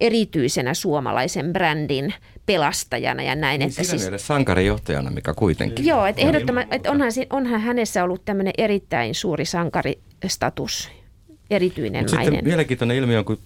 erityisenä 0.00 0.74
suomalaisen 0.74 1.52
brändin 1.52 2.14
pelastajana 2.46 3.22
ja 3.22 3.34
näin. 3.34 3.58
Niin 3.58 3.68
että 3.68 3.82
siinä 3.82 3.98
siis, 3.98 4.10
siis... 4.10 4.26
sankarijohtajana, 4.26 5.10
mikä 5.10 5.34
kuitenkin. 5.34 5.86
Joo, 5.86 6.06
että 6.06 6.22
ehdottomasti, 6.22 6.74
että 6.74 6.90
onhan, 6.90 7.12
onhan 7.30 7.60
hänessä 7.60 8.04
ollut 8.04 8.24
tämmöinen 8.24 8.52
erittäin 8.58 9.14
suuri 9.14 9.44
sankaristatus, 9.44 10.90
erityinen 11.50 12.04
Mut 12.04 12.12
nainen. 12.12 12.32
sitten 12.32 12.48
mielenkiintoinen 12.48 12.96
ilmiö 12.96 13.18
on, 13.18 13.24
kun 13.24 13.38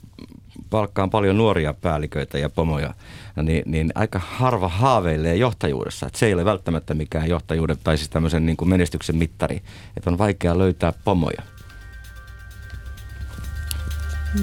palkkaan 0.71 1.11
paljon 1.11 1.37
nuoria 1.37 1.75
päälliköitä 1.75 2.39
ja 2.39 2.51
pomoja, 2.51 2.95
niin, 3.43 3.63
niin 3.67 3.93
aika 3.95 4.19
harva 4.19 4.69
haaveilee 4.69 5.37
johtajuudessa. 5.37 6.07
Että 6.07 6.19
se 6.19 6.27
ei 6.27 6.35
ole 6.35 6.45
välttämättä 6.45 6.95
mikään 6.95 7.29
johtajuuden 7.29 7.77
tai 7.85 7.99
siis 7.99 8.11
tämmöisen 8.11 8.47
niin 8.47 8.57
kuin 8.57 8.69
menestyksen 8.69 9.17
mittari, 9.17 9.63
että 9.97 10.11
on 10.11 10.19
vaikea 10.19 10.59
löytää 10.59 10.93
pomoja. 11.05 11.43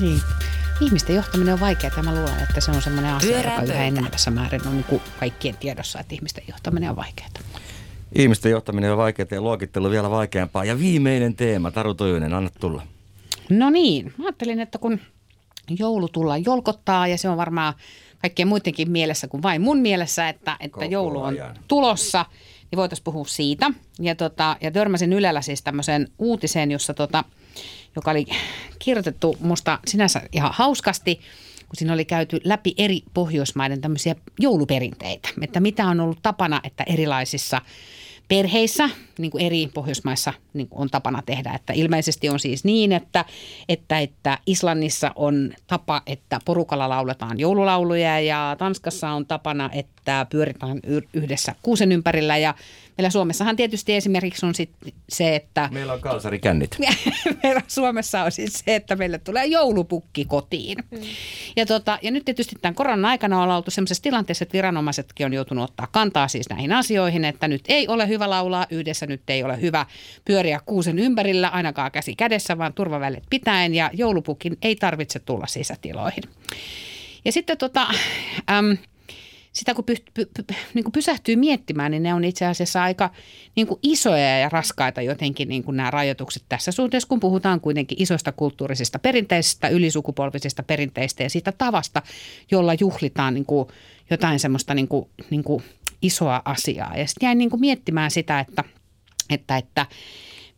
Niin. 0.02 0.22
Ihmisten 0.82 1.16
johtaminen 1.16 1.54
on 1.54 1.60
vaikeaa. 1.60 2.04
Mä 2.04 2.16
luulen, 2.16 2.40
että 2.50 2.62
se 2.62 2.72
on 2.72 2.82
semmoinen 2.82 3.14
asia, 3.14 3.32
Pyörää 3.32 3.54
joka 3.62 3.74
yhä 3.74 3.86
enenevässä 3.86 4.32
määrin 4.32 4.68
on 4.68 4.74
niin 4.74 4.84
kuin 4.84 5.02
kaikkien 5.20 5.58
tiedossa, 5.58 6.00
että 6.00 6.16
ihmisten 6.16 6.44
johtaminen 6.48 6.90
on 6.90 6.96
vaikeaa. 6.96 7.30
Ihmisten 8.16 8.52
johtaminen 8.52 8.92
on 8.92 8.98
vaikeaa 8.98 9.28
ja 9.32 9.42
luokittelu 9.42 9.90
vielä 9.90 10.10
vaikeampaa. 10.10 10.66
Ja 10.66 10.80
viimeinen 10.80 11.36
teema, 11.36 11.72
Taru 11.72 11.94
Toivonen, 11.94 12.34
anna 12.34 12.50
tulla. 12.60 12.84
No 13.50 13.70
niin, 13.70 14.14
mä 14.18 14.26
ajattelin, 14.26 14.60
että 14.60 14.78
kun 14.78 15.00
joulu 15.80 16.08
tullaan 16.08 16.46
jolkottaa 16.46 17.08
ja 17.08 17.18
se 17.18 17.30
on 17.30 17.38
varmaan 17.38 17.74
kaikkien 18.22 18.48
muidenkin 18.48 18.92
mielessä 18.92 19.28
kuin 19.28 19.44
vain 19.44 19.62
mun 19.62 19.78
mielessä, 19.80 20.30
että, 20.30 20.58
että 20.60 20.76
Koko 20.76 20.92
joulu 20.92 21.22
on 21.22 21.34
ajan. 21.34 21.58
tulossa, 21.68 22.26
niin 22.72 22.78
voitaisiin 22.78 23.04
puhua 23.04 23.26
siitä. 23.26 23.72
Ja, 24.00 24.16
tota, 24.16 24.58
ja 24.62 24.72
törmäsin 24.72 25.14
Ylellä 25.14 25.42
siis 25.42 25.62
tämmöiseen 25.62 26.08
uutiseen, 26.18 26.72
jossa 26.72 26.94
tota, 26.94 27.24
joka 27.96 28.12
oli 28.12 28.26
kirjoitettu 28.80 29.38
musta 29.40 29.80
sinänsä 29.88 30.22
ihan 30.32 30.52
hauskasti, 30.54 31.16
kun 31.70 31.76
siinä 31.76 31.94
oli 31.94 32.06
käyty 32.06 32.40
läpi 32.44 32.74
eri 32.78 33.02
Pohjoismaiden 33.14 33.82
tämmöisiä 33.82 34.16
jouluperinteitä, 34.40 35.30
että 35.42 35.60
mitä 35.60 35.88
on 35.88 36.00
ollut 36.00 36.20
tapana, 36.22 36.62
että 36.64 36.84
erilaisissa 36.88 37.62
perheissä, 38.30 38.90
niin 39.18 39.32
kuin 39.32 39.46
eri 39.46 39.70
Pohjoismaissa 39.74 40.34
niin 40.54 40.68
kuin 40.68 40.82
on 40.82 40.90
tapana 40.90 41.22
tehdä. 41.22 41.52
Että 41.56 41.74
ilmeisesti 41.74 42.30
on 42.30 42.40
siis 42.40 42.64
niin, 42.64 42.92
että, 42.92 43.26
että, 43.70 44.00
että 44.00 44.38
Islannissa 44.46 45.12
on 45.16 45.54
tapa, 45.68 46.02
että 46.08 46.40
porukalla 46.46 46.90
lauletaan 46.90 47.40
joululauluja 47.40 48.20
ja 48.20 48.56
Tanskassa 48.60 49.10
on 49.10 49.26
tapana, 49.26 49.70
että 49.74 49.99
pyöritään 50.30 50.80
y- 50.88 51.08
yhdessä 51.14 51.56
kuusen 51.62 51.92
ympärillä 51.92 52.38
ja 52.38 52.54
meillä 53.00 53.10
Suomessahan 53.10 53.56
tietysti 53.56 53.96
esimerkiksi 53.96 54.46
on 54.46 54.56
sit 54.56 54.70
se, 55.10 55.36
että 55.36 55.70
Meillä 55.72 55.94
on 55.94 56.02
kalsarikännit. 56.02 56.78
meillä 57.44 57.62
Suomessa 57.68 58.24
on 58.24 58.32
siis 58.32 58.54
se, 58.66 58.76
että 58.76 58.96
meille 58.96 59.20
tulee 59.20 59.46
joulupukki 59.46 60.26
kotiin. 60.26 60.78
Mm. 60.92 61.00
Ja, 61.56 61.66
tota, 61.66 62.00
ja 62.02 62.12
nyt 62.12 62.26
tietysti 62.26 62.56
tämän 62.62 62.76
koronan 62.76 63.06
aikana 63.06 63.44
ollaan 63.44 63.58
oltu 63.58 63.72
sellaisessa 63.72 64.04
tilanteessa, 64.04 64.44
että 64.44 64.54
viranomaisetkin 64.54 65.26
on 65.26 65.34
joutunut 65.34 65.70
ottaa 65.70 65.88
kantaa 65.92 66.28
siis 66.28 66.50
näihin 66.50 66.74
asioihin, 66.74 67.26
että 67.26 67.48
nyt 67.48 67.64
ei 67.68 67.88
ole 67.88 68.08
hyvä 68.08 68.30
laulaa 68.30 68.66
yhdessä, 68.70 69.08
nyt 69.08 69.30
ei 69.30 69.44
ole 69.44 69.62
hyvä 69.62 69.86
pyöriä 70.26 70.60
kuusen 70.66 71.00
ympärillä, 71.00 71.48
ainakaan 71.48 71.92
käsi 71.92 72.16
kädessä, 72.16 72.58
vaan 72.58 72.74
turvavälit 72.74 73.24
pitäen 73.30 73.76
ja 73.76 73.90
joulupukin 73.94 74.58
ei 74.62 74.76
tarvitse 74.76 75.20
tulla 75.20 75.48
sisätiloihin. 75.48 76.24
Ja 77.26 77.32
sitten 77.32 77.58
tota, 77.58 77.88
äm, 78.52 78.78
sitä 79.60 79.74
kun, 79.74 79.84
py, 79.84 79.96
py, 80.14 80.26
py, 80.26 80.44
niin 80.74 80.84
kuin 80.84 80.92
pysähtyy 80.92 81.36
miettimään, 81.36 81.92
niin 81.92 82.04
ne 82.04 82.14
on 82.14 82.24
itse 82.24 82.46
asiassa 82.46 82.84
aika 82.84 83.10
niin 83.56 83.68
kuin 83.68 83.80
isoja 83.84 84.40
ja 84.40 84.50
raskaita 84.50 85.02
jotenkin 85.02 85.50
niin 85.50 85.64
kuin 85.64 85.78
nämä 85.78 85.92
rajoitukset 85.92 86.44
tässä 86.50 86.72
suhteessa, 86.72 87.08
kun 87.10 87.20
puhutaan 87.20 87.62
kuitenkin 87.62 88.02
isoista 88.02 88.32
kulttuurisista 88.32 89.00
perinteisistä, 89.00 89.68
ylisukupolvisista 89.68 90.64
perinteistä 90.64 91.24
ja 91.24 91.30
siitä 91.30 91.52
tavasta, 91.52 92.02
jolla 92.52 92.74
juhlitaan 92.80 93.34
niin 93.34 93.46
kuin 93.46 93.68
jotain 94.10 94.40
semmoista 94.40 94.74
niin 94.74 94.88
kuin, 94.88 95.10
niin 95.30 95.44
kuin 95.44 95.64
isoa 96.02 96.42
asiaa. 96.46 96.98
Ja 96.98 97.08
sitten 97.08 97.28
jäin 97.28 97.38
niin 97.38 97.50
kuin 97.50 97.60
miettimään 97.60 98.12
sitä, 98.12 98.40
että, 98.40 98.64
että, 99.30 99.58
että 99.58 99.86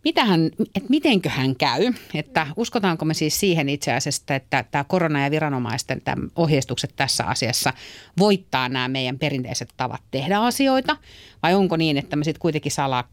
Mitähän, 0.03 0.51
että 0.75 0.89
mitenköhän 0.89 1.55
käy, 1.55 1.93
että 2.13 2.47
uskotaanko 2.55 3.05
me 3.05 3.13
siis 3.13 3.39
siihen 3.39 3.69
itse 3.69 3.93
asiassa, 3.93 4.35
että 4.35 4.65
tämä 4.71 4.83
korona 4.83 5.23
ja 5.23 5.31
viranomaisten 5.31 6.01
ohjeistukset 6.35 6.93
tässä 6.95 7.25
asiassa 7.25 7.73
voittaa 8.19 8.69
nämä 8.69 8.87
meidän 8.87 9.19
perinteiset 9.19 9.69
tavat 9.77 10.01
tehdä 10.11 10.39
asioita, 10.39 10.97
vai 11.43 11.53
onko 11.53 11.77
niin, 11.77 11.97
että 11.97 12.15
me 12.15 12.23
sitten 12.23 12.41
kuitenkin 12.41 12.71
salaa 12.71 13.03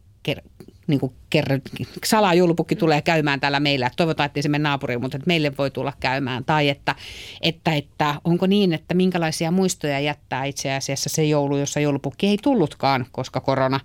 niin 0.86 1.00
kuin 1.00 1.12
kerr- 1.36 1.86
salaa 2.04 2.34
joulupukki 2.34 2.76
tulee 2.76 3.02
käymään 3.02 3.40
täällä 3.40 3.60
meillä. 3.60 3.86
Että 3.86 3.96
toivotaan, 3.96 4.26
että 4.26 4.42
se 4.42 4.48
mene 4.48 4.62
naapuriin, 4.62 5.00
mutta 5.00 5.16
että 5.16 5.26
meille 5.26 5.56
voi 5.58 5.70
tulla 5.70 5.92
käymään. 6.00 6.44
Tai 6.44 6.68
että, 6.68 6.94
että, 7.40 7.74
että 7.74 8.14
onko 8.24 8.46
niin, 8.46 8.72
että 8.72 8.94
minkälaisia 8.94 9.50
muistoja 9.50 10.00
jättää 10.00 10.44
itse 10.44 10.74
asiassa 10.74 11.08
se 11.08 11.24
joulu, 11.24 11.56
jossa 11.56 11.80
joulupukki 11.80 12.26
ei 12.26 12.38
tullutkaan, 12.42 13.06
koska 13.12 13.40
korona. 13.40 13.80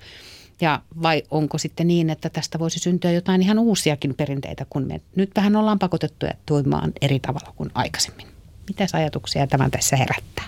Ja 0.62 0.82
vai 1.04 1.24
onko 1.32 1.58
sitten 1.58 1.88
niin, 1.88 2.10
että 2.10 2.30
tästä 2.30 2.60
voisi 2.60 2.80
syntyä 2.80 3.12
jotain 3.12 3.42
ihan 3.42 3.60
uusiakin 3.60 4.16
perinteitä, 4.16 4.66
kun 4.70 4.88
me 4.88 5.02
nyt 5.16 5.32
vähän 5.36 5.56
ollaan 5.56 5.80
pakotettuja 5.80 6.34
toimimaan 6.46 6.92
eri 7.02 7.20
tavalla 7.20 7.54
kuin 7.56 7.72
aikaisemmin. 7.74 8.28
Mitä 8.68 8.88
ajatuksia 8.94 9.48
tämä 9.48 9.70
tässä 9.70 9.96
herättää? 9.96 10.46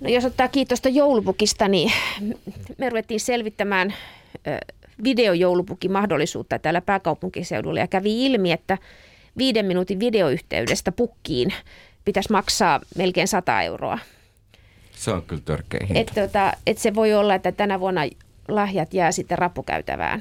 No 0.00 0.08
jos 0.08 0.24
ottaa 0.24 0.48
kiitosta 0.48 0.88
joulupukista, 0.88 1.68
niin 1.68 1.92
me 2.78 2.88
ruvettiin 2.88 3.20
selvittämään 3.20 3.94
videojoulupukin 5.04 5.92
mahdollisuutta 5.92 6.58
täällä 6.58 6.80
pääkaupunkiseudulla 6.80 7.80
ja 7.80 7.86
kävi 7.86 8.26
ilmi, 8.26 8.52
että 8.52 8.78
viiden 9.38 9.66
minuutin 9.66 10.00
videoyhteydestä 10.00 10.92
pukkiin 10.92 11.52
pitäisi 12.04 12.32
maksaa 12.32 12.80
melkein 12.96 13.28
100 13.28 13.62
euroa. 13.62 13.98
Se 14.96 15.10
on 15.10 15.22
kyllä 15.22 15.42
törkeä 15.44 15.80
hinta. 15.86 16.00
Että 16.00 16.26
tota, 16.26 16.52
et 16.66 16.78
se 16.78 16.94
voi 16.94 17.14
olla, 17.14 17.34
että 17.34 17.52
tänä 17.52 17.80
vuonna 17.80 18.00
lahjat 18.48 18.94
jää 18.94 19.12
sitten 19.12 19.38
rappukäytävään. 19.38 20.20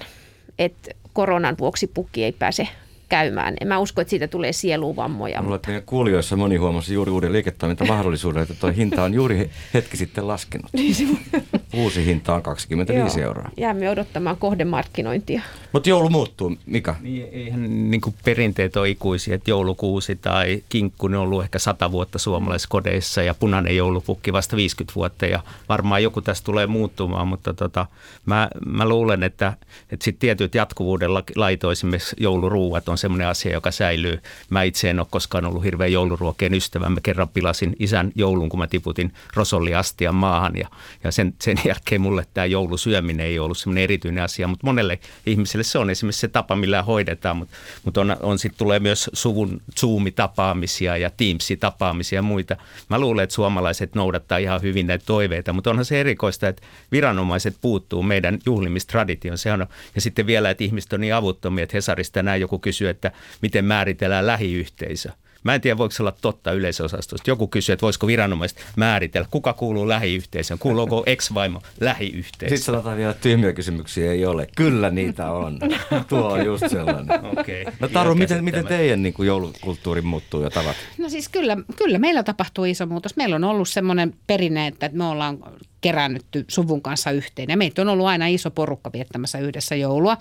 Että 0.59 0.91
koronan 1.13 1.55
vuoksi 1.59 1.87
pukki 1.87 2.23
ei 2.23 2.31
pääse 2.31 2.67
käymään. 3.09 3.53
En 3.61 3.67
mä 3.67 3.79
usko, 3.79 4.01
että 4.01 4.09
siitä 4.09 4.27
tulee 4.27 4.53
sieluvammoja. 4.53 5.41
Mulla 5.41 5.55
että 5.55 5.67
meidän 5.67 5.83
kuulijoissa 5.85 6.35
moni 6.35 6.55
huomasi 6.55 6.93
juuri 6.93 7.11
uuden 7.11 7.33
liiketoimintamahdollisuuden, 7.33 8.43
että 8.43 8.55
tuo 8.59 8.71
hinta 8.77 9.03
on 9.03 9.13
juuri 9.13 9.49
hetki 9.73 9.97
sitten 9.97 10.27
laskenut. 10.27 10.71
Uusi 11.73 12.05
hinta 12.05 12.35
on 12.35 12.43
25 12.43 13.19
Joo, 13.19 13.27
euroa. 13.27 13.49
Jäämme 13.57 13.89
odottamaan 13.89 14.37
kohdemarkkinointia. 14.37 15.41
Mutta 15.71 15.89
joulu 15.89 16.09
muuttuu, 16.09 16.55
Mika. 16.65 16.95
Niin, 17.01 17.27
eihän 17.31 17.91
niin 17.91 18.01
kuin 18.01 18.15
perinteet 18.25 18.77
ole 18.77 18.89
ikuisia, 18.89 19.35
että 19.35 19.51
joulukuusi 19.51 20.15
tai 20.15 20.63
kinkku 20.69 21.07
ne 21.07 21.17
on 21.17 21.23
ollut 21.23 21.43
ehkä 21.43 21.59
sata 21.59 21.91
vuotta 21.91 22.19
suomalaisissa 22.19 22.69
kodeissa 22.69 23.23
ja 23.23 23.33
punainen 23.33 23.75
joulupukki 23.75 24.33
vasta 24.33 24.55
50 24.55 24.95
vuotta 24.95 25.25
ja 25.25 25.39
varmaan 25.69 26.03
joku 26.03 26.21
tästä 26.21 26.45
tulee 26.45 26.67
muuttumaan, 26.67 27.27
mutta 27.27 27.53
tota, 27.53 27.85
mä, 28.25 28.49
mä 28.65 28.87
luulen, 28.87 29.23
että, 29.23 29.53
että 29.91 30.03
sitten 30.03 30.19
tietyt 30.19 30.55
jatkuvuuden 30.55 31.13
la- 31.13 31.23
laito, 31.35 31.71
esimerkiksi 31.71 32.15
jouluruuat 32.19 32.89
on 32.89 32.94
semmoinen 32.97 33.27
asia, 33.27 33.53
joka 33.53 33.71
säilyy. 33.71 34.21
Mä 34.49 34.63
itse 34.63 34.89
en 34.89 34.99
ole 34.99 35.07
koskaan 35.09 35.45
ollut 35.45 35.63
hirveän 35.63 35.91
jouluruokien 35.91 36.53
ystävä. 36.53 36.89
Mä 36.89 36.99
kerran 37.03 37.29
pilasin 37.29 37.75
isän 37.79 38.11
joulun, 38.15 38.49
kun 38.49 38.59
mä 38.59 38.67
tiputin 38.67 39.13
rosolliastian 39.33 40.15
maahan 40.15 40.57
ja, 40.57 40.67
ja 41.03 41.11
sen, 41.11 41.33
sen 41.41 41.57
jälkeen 41.65 42.01
mulle 42.01 42.25
tämä 42.33 42.45
joulusyöminen 42.45 43.25
ei 43.25 43.39
ollut 43.39 43.57
semmoinen 43.57 43.83
erityinen 43.83 44.23
asia, 44.23 44.47
mutta 44.47 44.67
monelle 44.67 44.99
ihmiselle 45.25 45.63
se 45.63 45.77
on 45.77 45.89
esimerkiksi 45.89 46.19
se 46.19 46.27
tapa, 46.27 46.55
millä 46.55 46.83
hoidetaan, 46.83 47.37
mutta, 47.37 47.55
mutta 47.85 48.01
on, 48.01 48.17
on 48.21 48.39
sitten 48.39 48.57
tulee 48.57 48.79
myös 48.79 49.09
suvun 49.13 49.61
Zoom-tapaamisia 49.79 50.97
ja 50.97 51.09
Teams-tapaamisia 51.09 52.15
ja 52.15 52.21
muita. 52.21 52.57
Mä 52.89 52.99
luulen, 52.99 53.23
että 53.23 53.35
suomalaiset 53.35 53.95
noudattaa 53.95 54.37
ihan 54.37 54.61
hyvin 54.61 54.87
näitä 54.87 55.05
toiveita, 55.05 55.53
mutta 55.53 55.69
onhan 55.69 55.85
se 55.85 55.99
erikoista, 55.99 56.47
että 56.47 56.61
viranomaiset 56.91 57.57
puuttuu 57.61 58.03
meidän 58.03 58.39
juhlimistraditioon. 58.45 59.37
Se 59.37 59.51
on, 59.51 59.67
ja 59.95 60.01
sitten 60.01 60.27
vielä, 60.27 60.49
että 60.49 60.63
ihmiset 60.63 60.93
on 60.93 61.01
niin 61.01 61.15
avuttomia, 61.15 61.63
että 61.63 61.77
Hesarista 61.77 62.13
tänään 62.13 62.41
joku 62.41 62.59
kysyy, 62.59 62.84
että 62.89 63.11
miten 63.41 63.65
määritellään 63.65 64.27
lähiyhteisö. 64.27 65.09
Mä 65.45 65.55
en 65.55 65.61
tiedä, 65.61 65.77
voiko 65.77 65.91
se 65.91 66.03
olla 66.03 66.11
totta 66.21 66.51
yleisosastosta. 66.51 67.29
Joku 67.29 67.47
kysyy, 67.47 67.73
että 67.73 67.83
voisiko 67.83 68.07
viranomaiset 68.07 68.65
määritellä, 68.75 69.27
kuka 69.31 69.53
kuuluu 69.53 69.87
lähiyhteisöön, 69.87 70.59
kuuluuko 70.59 71.03
ex-vaimo 71.05 71.61
lähiyhteisöön. 71.79 72.57
Sitten 72.57 72.65
sanotaan 72.65 72.97
vielä, 72.97 73.11
että 73.11 73.21
tyhmiä 73.21 73.53
kysymyksiä 73.53 74.11
ei 74.11 74.25
ole. 74.25 74.47
Kyllä 74.55 74.89
niitä 74.89 75.31
on. 75.31 75.59
Tuo 76.09 76.31
on 76.31 76.45
just 76.45 76.69
sellainen. 76.69 77.25
Okay. 77.25 77.65
No 77.79 77.87
Taru, 77.87 78.15
miten, 78.15 78.43
miten 78.43 78.67
teidän 78.67 79.03
niin 79.03 79.13
kuin 79.13 79.27
joulukulttuuri 79.27 80.01
muuttuu 80.01 80.41
ja 80.41 80.49
tavat? 80.49 80.75
No 80.97 81.09
siis 81.09 81.29
kyllä, 81.29 81.57
kyllä 81.75 81.99
meillä 81.99 82.23
tapahtuu 82.23 82.65
iso 82.65 82.85
muutos. 82.85 83.15
Meillä 83.15 83.35
on 83.35 83.43
ollut 83.43 83.69
semmoinen 83.69 84.13
perinne, 84.27 84.67
että 84.67 84.89
me 84.93 85.03
ollaan 85.03 85.37
kerännytty 85.81 86.45
suvun 86.47 86.81
kanssa 86.81 87.11
yhteen. 87.11 87.49
Ja 87.49 87.57
meitä 87.57 87.81
on 87.81 87.89
ollut 87.89 88.07
aina 88.07 88.27
iso 88.27 88.51
porukka 88.51 88.91
viettämässä 88.93 89.39
yhdessä 89.39 89.75
joulua. 89.75 90.17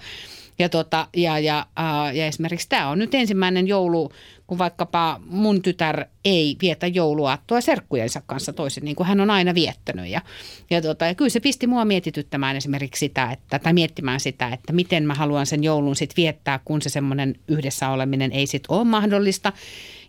Ja, 0.58 0.68
tota, 0.68 1.08
ja, 1.16 1.38
ja, 1.38 1.66
äh, 1.78 2.14
ja 2.14 2.26
esimerkiksi 2.26 2.68
tämä 2.68 2.88
on 2.88 2.98
nyt 2.98 3.14
ensimmäinen 3.14 3.68
joulu, 3.68 4.12
kun 4.46 4.58
vaikkapa 4.58 5.20
mun 5.26 5.62
tytär 5.62 6.04
ei 6.24 6.56
vietä 6.62 6.86
jouluaattoa 6.86 7.60
serkkujensa 7.60 8.22
kanssa 8.26 8.52
toisin, 8.52 8.84
niin 8.84 8.96
kuin 8.96 9.06
hän 9.06 9.20
on 9.20 9.30
aina 9.30 9.54
viettänyt. 9.54 10.06
Ja, 10.06 10.20
ja, 10.70 10.82
tota, 10.82 11.04
ja 11.04 11.14
kyllä 11.14 11.30
se 11.30 11.40
pisti 11.40 11.66
mua 11.66 11.84
mietityttämään 11.84 12.56
esimerkiksi 12.56 13.00
sitä, 13.00 13.32
että, 13.32 13.58
tai 13.58 13.72
miettimään 13.72 14.20
sitä, 14.20 14.48
että 14.48 14.72
miten 14.72 15.06
mä 15.06 15.14
haluan 15.14 15.46
sen 15.46 15.64
joulun 15.64 15.96
sitten 15.96 16.16
viettää, 16.16 16.60
kun 16.64 16.82
se 16.82 16.88
semmoinen 16.88 17.34
yhdessä 17.48 17.90
oleminen 17.90 18.32
ei 18.32 18.46
sitten 18.46 18.76
ole 18.76 18.84
mahdollista. 18.84 19.52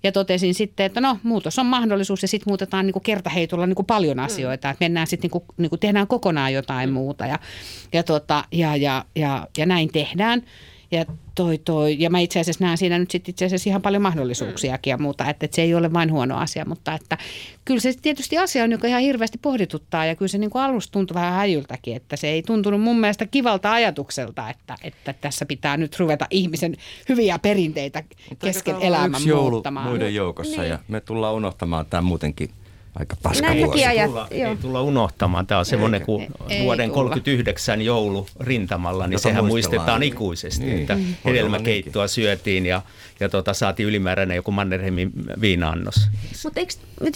Ja 0.06 0.12
totesin 0.12 0.54
sitten, 0.54 0.86
että 0.86 1.02
no 1.02 1.18
muutos 1.24 1.60
on 1.60 1.66
mahdollisuus 1.66 2.22
ja 2.22 2.28
sitten 2.28 2.52
muutetaan 2.52 2.86
niin 2.86 2.94
kuin 2.94 3.04
kertaheitolla 3.04 3.68
niin 3.68 3.76
kuin 3.76 3.86
paljon 3.86 4.20
asioita. 4.20 4.70
Että 4.70 4.86
mennään 4.86 5.08
sitten 5.08 5.24
niin 5.24 5.32
kuin, 5.32 5.44
niin 5.58 5.70
kuin 5.70 5.80
tehdään 5.80 6.08
kokonaan 6.08 6.54
jotain 6.54 6.92
muuta 6.92 7.26
ja, 7.26 7.40
ja, 7.94 8.04
tota, 8.04 8.44
ja, 8.52 8.76
ja, 8.76 9.06
ja, 9.16 9.48
ja 9.58 9.66
näin 9.66 9.90
tehdään. 9.92 10.44
Ja, 10.92 11.06
toi, 11.36 11.58
toi, 11.58 11.96
ja 12.00 12.10
mä 12.10 12.20
itse 12.20 12.40
asiassa 12.40 12.64
näen 12.64 12.78
siinä 12.78 13.00
nyt 13.00 13.12
sitten 13.12 13.32
itse 13.32 13.46
asiassa 13.46 13.70
ihan 13.70 13.82
paljon 13.82 14.02
mahdollisuuksiakin 14.02 14.92
ja 14.92 14.98
muuta, 14.98 15.30
että, 15.30 15.46
että 15.46 15.56
se 15.56 15.62
ei 15.62 15.76
ole 15.76 15.94
vain 15.94 16.12
huono 16.12 16.38
asia, 16.38 16.66
mutta 16.66 16.94
että 16.94 17.18
kyllä 17.66 17.80
se 17.80 17.94
tietysti 18.02 18.38
asia 18.38 18.64
on, 18.64 18.72
joka 18.72 18.88
ihan 18.88 19.02
hirveästi 19.02 19.38
pohdituttaa 19.38 20.06
ja 20.06 20.16
kyllä 20.16 20.30
se 20.30 20.38
niin 20.38 20.50
kuin 20.50 20.62
alusta 20.62 20.92
tuntui 20.92 21.16
vähän 21.16 21.34
häjyltäkin, 21.34 21.96
että 21.96 22.16
se 22.16 22.28
ei 22.28 22.44
tuntunut 22.44 22.82
mun 22.82 23.00
mielestä 23.00 23.26
kivalta 23.26 23.72
ajatukselta, 23.72 24.50
että, 24.50 24.76
että 24.84 25.14
tässä 25.14 25.46
pitää 25.46 25.78
nyt 25.78 26.00
ruveta 26.00 26.28
ihmisen 26.30 26.76
hyviä 27.10 27.40
perinteitä 27.40 28.04
kesken 28.40 28.76
elämän 28.82 29.12
yksi 29.12 29.30
joulu 29.30 29.52
muuttamaan. 29.52 29.88
muiden 29.88 30.16
joukossa 30.16 30.62
Niin. 30.62 30.70
ja 30.70 30.80
me 30.88 31.02
tullaan 31.02 31.34
unohtamaan 31.34 31.86
tämä 31.86 32.02
muutenkin 32.02 32.50
aika 32.96 33.16
paska 33.24 33.48
Näin 33.48 33.66
vuosi. 33.66 33.84
Ei 33.84 33.88
ajat- 33.98 34.06
tulla, 34.10 34.28
joo. 34.32 34.50
ei 34.50 34.56
tulla 34.58 34.82
unohtamaan. 34.82 35.48
Tämä 35.48 35.60
on 35.60 35.66
semmoinen 35.66 36.02
kuin 36.02 36.28
Ei 36.50 36.64
vuoden 36.64 36.86
tulla. 36.90 36.96
39 36.96 37.82
joulu 37.82 38.28
rintamalla, 38.40 39.08
niin 39.08 39.12
Jota 39.14 39.24
sehän 39.24 39.46
muistetaan 39.46 40.04
ikuisesti, 40.04 40.66
Niin. 40.66 40.80
että 40.82 40.96
Mm. 40.96 41.04
hedelmäkeittoa 41.26 42.08
syötiin 42.08 42.66
ja, 42.66 42.82
ja 43.20 43.30
tota, 43.30 43.54
saatiin 43.54 43.90
ylimääräinen 43.90 44.36
joku 44.36 44.52
Mannerheimin 44.52 45.12
viinaannos. 45.42 45.96
Mutta 46.44 46.60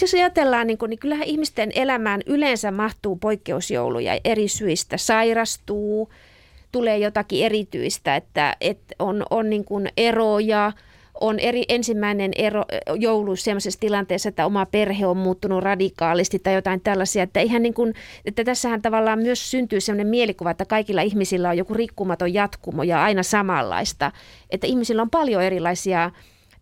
jos 0.04 0.14
ajatellaan, 0.14 0.66
niin, 0.66 0.78
kun, 0.78 0.90
niin 0.90 0.98
kyllähän 0.98 1.26
ihmisten 1.26 1.72
elämään 1.74 2.20
yleensä 2.26 2.70
mahtuu 2.70 3.16
poikkeusjouluja 3.16 4.20
eri 4.24 4.48
syistä. 4.48 4.96
Sairastuu, 4.96 6.12
tulee 6.72 6.98
jotakin 6.98 7.44
erityistä, 7.44 8.16
että, 8.16 8.56
että 8.60 8.94
on, 8.98 9.22
on 9.30 9.50
niin 9.50 9.64
kuin 9.64 9.88
eroja, 9.96 10.72
on 11.20 11.38
eri, 11.38 11.64
ensimmäinen 11.68 12.30
ero, 12.36 12.64
joulu 12.94 13.36
sellaisessa 13.36 13.80
tilanteessa, 13.80 14.28
että 14.28 14.46
oma 14.46 14.66
perhe 14.66 15.06
on 15.06 15.16
muuttunut 15.16 15.62
radikaalisti 15.62 16.38
tai 16.38 16.54
jotain 16.54 16.80
tällaisia. 16.80 17.22
Että, 17.22 17.40
ihan 17.40 17.62
niin 17.62 17.74
kuin, 17.74 17.94
että 18.24 18.44
tässähän 18.44 18.82
tavallaan 18.82 19.18
myös 19.18 19.50
syntyy 19.50 19.80
sellainen 19.80 20.06
mielikuva, 20.06 20.50
että 20.50 20.64
kaikilla 20.64 21.02
ihmisillä 21.02 21.48
on 21.48 21.58
joku 21.58 21.74
rikkumaton 21.74 22.34
jatkumo 22.34 22.82
ja 22.82 23.02
aina 23.02 23.22
samanlaista. 23.22 24.12
Että 24.50 24.66
ihmisillä 24.66 25.02
on 25.02 25.10
paljon 25.10 25.42
erilaisia 25.42 26.10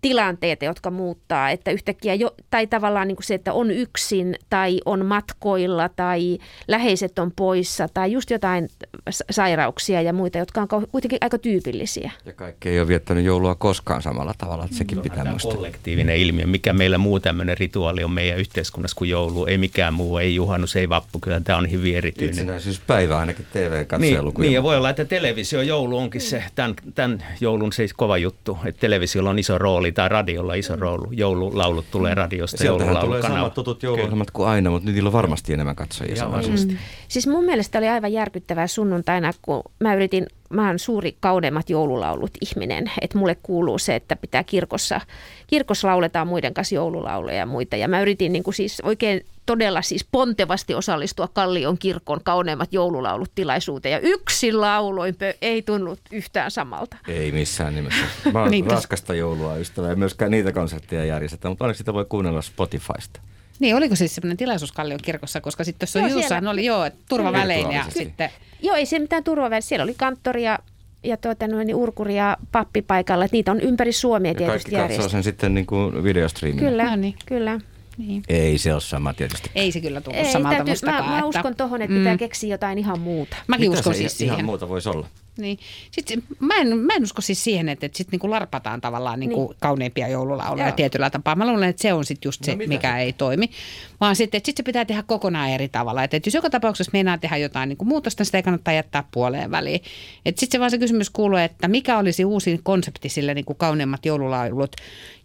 tilanteita, 0.01 0.65
jotka 0.65 0.91
muuttaa, 0.91 1.51
että 1.51 1.71
yhtäkkiä 1.71 2.15
jo, 2.15 2.35
tai 2.51 2.67
tavallaan 2.67 3.09
niin 3.09 3.17
kuin 3.17 3.25
se, 3.25 3.35
että 3.35 3.53
on 3.53 3.71
yksin 3.71 4.37
tai 4.51 4.81
on 4.85 5.07
matkoilla 5.07 5.89
tai 5.89 6.39
läheiset 6.69 7.19
on 7.19 7.33
poissa 7.37 7.89
tai 7.95 8.13
just 8.13 8.31
jotain 8.31 8.69
sa- 9.11 9.25
sairauksia 9.31 10.03
ja 10.03 10.13
muita, 10.13 10.39
jotka 10.39 10.61
on 10.73 10.87
kuitenkin 10.93 11.19
aika 11.21 11.39
tyypillisiä. 11.39 12.11
Ja 12.25 12.33
kaikki 12.33 12.69
ei 12.69 12.81
ole 12.81 12.89
viettänyt 12.89 13.25
joulua 13.25 13.55
koskaan 13.55 14.03
samalla 14.03 14.35
tavalla, 14.39 14.65
että 14.65 14.77
sekin 14.77 14.99
pitää 15.01 15.19
Tämä 15.19 15.31
muistaa. 15.31 15.53
kollektiivinen 15.55 16.17
ilmiö, 16.17 16.47
mikä 16.47 16.73
meillä 16.73 16.99
muu 16.99 17.21
tämmöinen 17.21 17.59
rituaali 17.59 18.05
on 18.05 18.11
meidän 18.11 18.39
yhteiskunnassa 18.39 18.97
kuin 18.97 19.11
joulu, 19.11 19.47
ei 19.47 19.59
mikään 19.59 19.95
muu, 19.95 20.19
ei 20.19 20.35
juhannus, 20.35 20.77
ei 20.77 20.89
vappu, 20.89 21.19
kyllä 21.21 21.41
tämä 21.41 21.59
on 21.59 21.71
hyvin 21.71 21.97
erityinen. 21.97 22.31
Itsenäisyyspäivä 22.35 23.19
ainakin 23.19 23.47
Niin, 23.55 23.69
TV-katselukuja. 23.71 24.47
niin, 24.47 24.55
ja 24.55 24.63
voi 24.63 24.77
olla, 24.77 24.91
että 24.91 25.05
televisiojoulu 25.05 25.99
onkin 25.99 26.21
se, 26.21 26.45
tämän, 26.55 26.75
tämän 26.95 27.25
joulun 27.41 27.73
se 27.73 27.87
kova 27.97 28.19
juttu, 28.19 28.59
että 28.65 28.81
televisiolla 28.81 29.31
on 29.31 29.39
iso 29.39 29.59
rooli 29.59 29.88
tai 29.93 30.09
radiolla 30.09 30.55
iso 30.55 30.77
rooli. 30.77 31.07
Joululaulut 31.11 31.91
tulee 31.91 32.15
radiosta, 32.15 32.57
Sieltähän 32.57 32.79
tulee 32.79 32.93
joululaulukanava. 32.95 33.39
samat 33.39 33.55
tutut 33.55 33.83
jouluohjelmat 33.83 34.31
kuin 34.31 34.49
aina, 34.49 34.71
mutta 34.71 34.91
niillä 34.91 35.09
on 35.09 35.13
varmasti 35.13 35.53
enemmän 35.53 35.77
katsojia. 35.77 36.33
Varmasti. 36.33 36.79
Siis 37.09 37.27
mun 37.27 37.45
mielestä 37.45 37.79
oli 37.79 37.89
aivan 37.89 38.13
järkyttävää 38.13 38.67
sunnuntaina, 38.67 39.33
kun 39.43 39.63
mä 39.81 39.95
yritin, 39.95 40.27
mä 40.49 40.67
oon 40.67 40.79
suuri 40.79 41.17
kauneimmat 41.21 41.71
joululaulut 41.71 42.31
ihminen, 42.41 42.91
että 43.01 43.19
mulle 43.19 43.37
kuuluu 43.43 43.79
se, 43.79 43.95
että 43.95 44.17
pitää 44.17 44.45
kirkossa, 44.45 45.01
kirkossa 45.47 45.89
lauletaan 45.89 46.29
muiden 46.29 46.55
kanssa 46.55 46.75
joululauluja 46.75 47.35
ja 47.35 47.47
muita. 47.47 47.77
Ja 47.77 47.89
mä 47.89 48.01
yritin 48.01 48.33
niin 48.33 48.43
kuin 48.43 48.55
siis 48.55 48.81
oikein 48.81 49.25
todella 49.47 49.83
siis 49.83 50.07
pontevasti 50.13 50.75
osallistua 50.75 51.29
Kallion 51.29 51.79
kirkon 51.79 52.21
kauneimmat 52.25 52.73
joululaulut 52.73 53.31
tilaisuuteen. 53.35 53.93
Ja 53.93 54.01
yksin 54.01 54.61
lauloin, 54.61 55.15
pö- 55.15 55.37
ei 55.43 55.63
tunnut 55.63 56.01
yhtään 56.13 56.51
samalta. 56.51 56.97
Ei 57.09 57.33
missään 57.33 57.75
nimessä. 57.75 58.05
Mä 58.33 58.41
oon 58.41 58.51
Niin, 58.51 58.71
raskasta 58.71 59.15
joulua 59.15 59.57
ystävä. 59.57 59.91
Ei 59.91 59.97
myöskään 59.97 60.31
niitä 60.31 60.53
konsertteja 60.53 61.05
järjestetään, 61.05 61.53
mutta 61.53 61.65
onneksi 61.65 61.79
sitä 61.79 61.95
voi 61.95 62.07
kuunnella 62.09 62.43
Spotifysta. 62.43 63.21
Niin, 63.59 63.77
oliko 63.77 63.97
siis 63.97 64.15
semmoinen 64.15 64.37
tilaisuus 64.37 64.73
Kallion 64.73 65.01
kirkossa, 65.03 65.41
koska 65.41 65.65
sitten 65.65 65.89
tuossa 65.89 65.99
Joo, 65.99 66.09
Jussahan 66.09 66.29
siellä- 66.29 66.51
oli 66.51 66.65
joo, 66.65 66.85
että 66.85 66.99
turvavälein 67.09 67.73
ja 67.73 67.85
sitten... 67.91 68.31
Joo, 68.63 68.77
ei 68.77 68.87
se 68.87 68.99
mitään 68.99 69.25
turvaväliä. 69.25 69.61
Siellä 69.61 69.83
oli 69.85 69.95
kanttori 69.97 70.45
ja, 70.45 70.59
ja 71.05 71.17
tuota, 71.17 71.49
noin, 71.49 71.67
niin 71.67 71.77
urkuri 71.77 72.17
ja 72.17 72.37
pappi 72.53 72.83
paikalla. 72.83 73.25
Että 73.25 73.35
niitä 73.35 73.53
on 73.53 73.61
ympäri 73.61 73.93
Suomea 73.93 74.31
Ja 74.31 74.35
tietysti 74.39 74.53
kaikki 74.55 74.71
katsoo 74.71 74.83
järjestetty. 74.83 75.11
sen 75.11 75.23
sitten 75.23 75.55
niin 75.55 75.67
kuin 75.67 76.05
videostriimina. 76.05 76.69
Kyllä, 76.69 76.91
No 76.91 76.97
niin. 76.97 77.15
kyllä. 77.27 77.61
Niin. 77.99 78.23
Ei 78.29 78.59
se 78.59 78.73
ole 78.73 78.81
sama 78.81 79.15
tietysti. 79.15 79.51
Ei 79.55 79.73
se 79.73 79.81
kyllä 79.81 80.01
tullut 80.01 80.19
Ei, 80.27 80.33
samalta 80.33 80.57
täytyy, 80.57 80.73
mustakaan. 80.73 81.05
mä, 81.05 81.11
mä 81.11 81.17
että- 81.19 81.27
uskon 81.27 81.57
tuohon, 81.57 81.83
että 81.83 81.97
pitää 81.97 82.17
keksiä 82.17 82.51
jotain 82.55 82.79
ihan 82.79 83.01
muuta. 83.01 83.37
Mäkin 83.47 83.71
Mitä 83.71 83.79
uskon 83.81 83.95
se 83.95 83.99
siis 83.99 84.21
ihan 84.21 84.35
siihen. 84.37 84.47
muuta 84.47 84.69
voisi 84.69 84.89
olla? 84.89 85.07
Niin. 85.39 85.59
Sitten, 85.91 86.23
mä, 86.41 86.55
en, 86.57 86.79
mä 86.79 86.93
en 86.97 87.03
usko 87.03 87.23
siis 87.23 87.45
siihen, 87.45 87.69
että, 87.69 87.87
että 87.87 87.99
sitten 87.99 88.13
niinku 88.13 88.31
larpataan 88.31 88.81
tavallaan 88.81 89.21
niinku 89.21 89.47
Niin. 89.49 89.57
kauneimpia 89.61 90.09
joululauluja 90.09 90.67
Joo. 90.67 90.77
tietyllä 90.77 91.11
tapaa. 91.11 91.35
Mä 91.37 91.47
luulen, 91.47 91.69
että 91.69 91.83
se 91.83 91.93
on 91.93 92.05
sitten 92.05 92.29
just 92.29 92.45
se, 92.45 92.51
No 92.53 92.57
mitä 92.59 92.69
mikä 92.69 92.93
se? 92.93 92.99
ei 92.99 93.13
toimi. 93.13 93.51
Vaan 94.01 94.17
sitten, 94.17 94.39
että 94.39 94.47
sit 94.47 94.57
se 94.57 94.63
pitää 94.63 94.85
tehdä 94.85 95.03
kokonaan 95.07 95.51
eri 95.51 95.69
tavalla. 95.69 96.05
Että, 96.05 96.17
että 96.17 96.27
jos 96.29 96.35
joka 96.35 96.51
tapauksessa 96.51 96.91
meinaa 96.93 97.19
tehdä 97.19 97.37
jotain 97.37 97.69
niinku 97.69 97.85
muutosta, 97.85 98.25
sitä 98.25 98.39
ei 98.39 98.43
kannattaa 98.43 98.75
jättää 98.75 99.05
puoleen 99.11 99.51
väliin. 99.51 99.81
Sitten 100.27 100.49
se 100.53 100.61
vaan 100.61 100.71
se 100.71 100.79
kysymys 100.79 101.11
kuuluu, 101.11 101.39
että 101.39 101.69
mikä 101.69 101.99
olisi 101.99 102.25
uusi 102.25 102.61
konsepti 102.63 103.09
sille 103.09 103.35
niinku 103.35 103.55
kauneimmat 103.55 104.07
joululaulut 104.07 104.77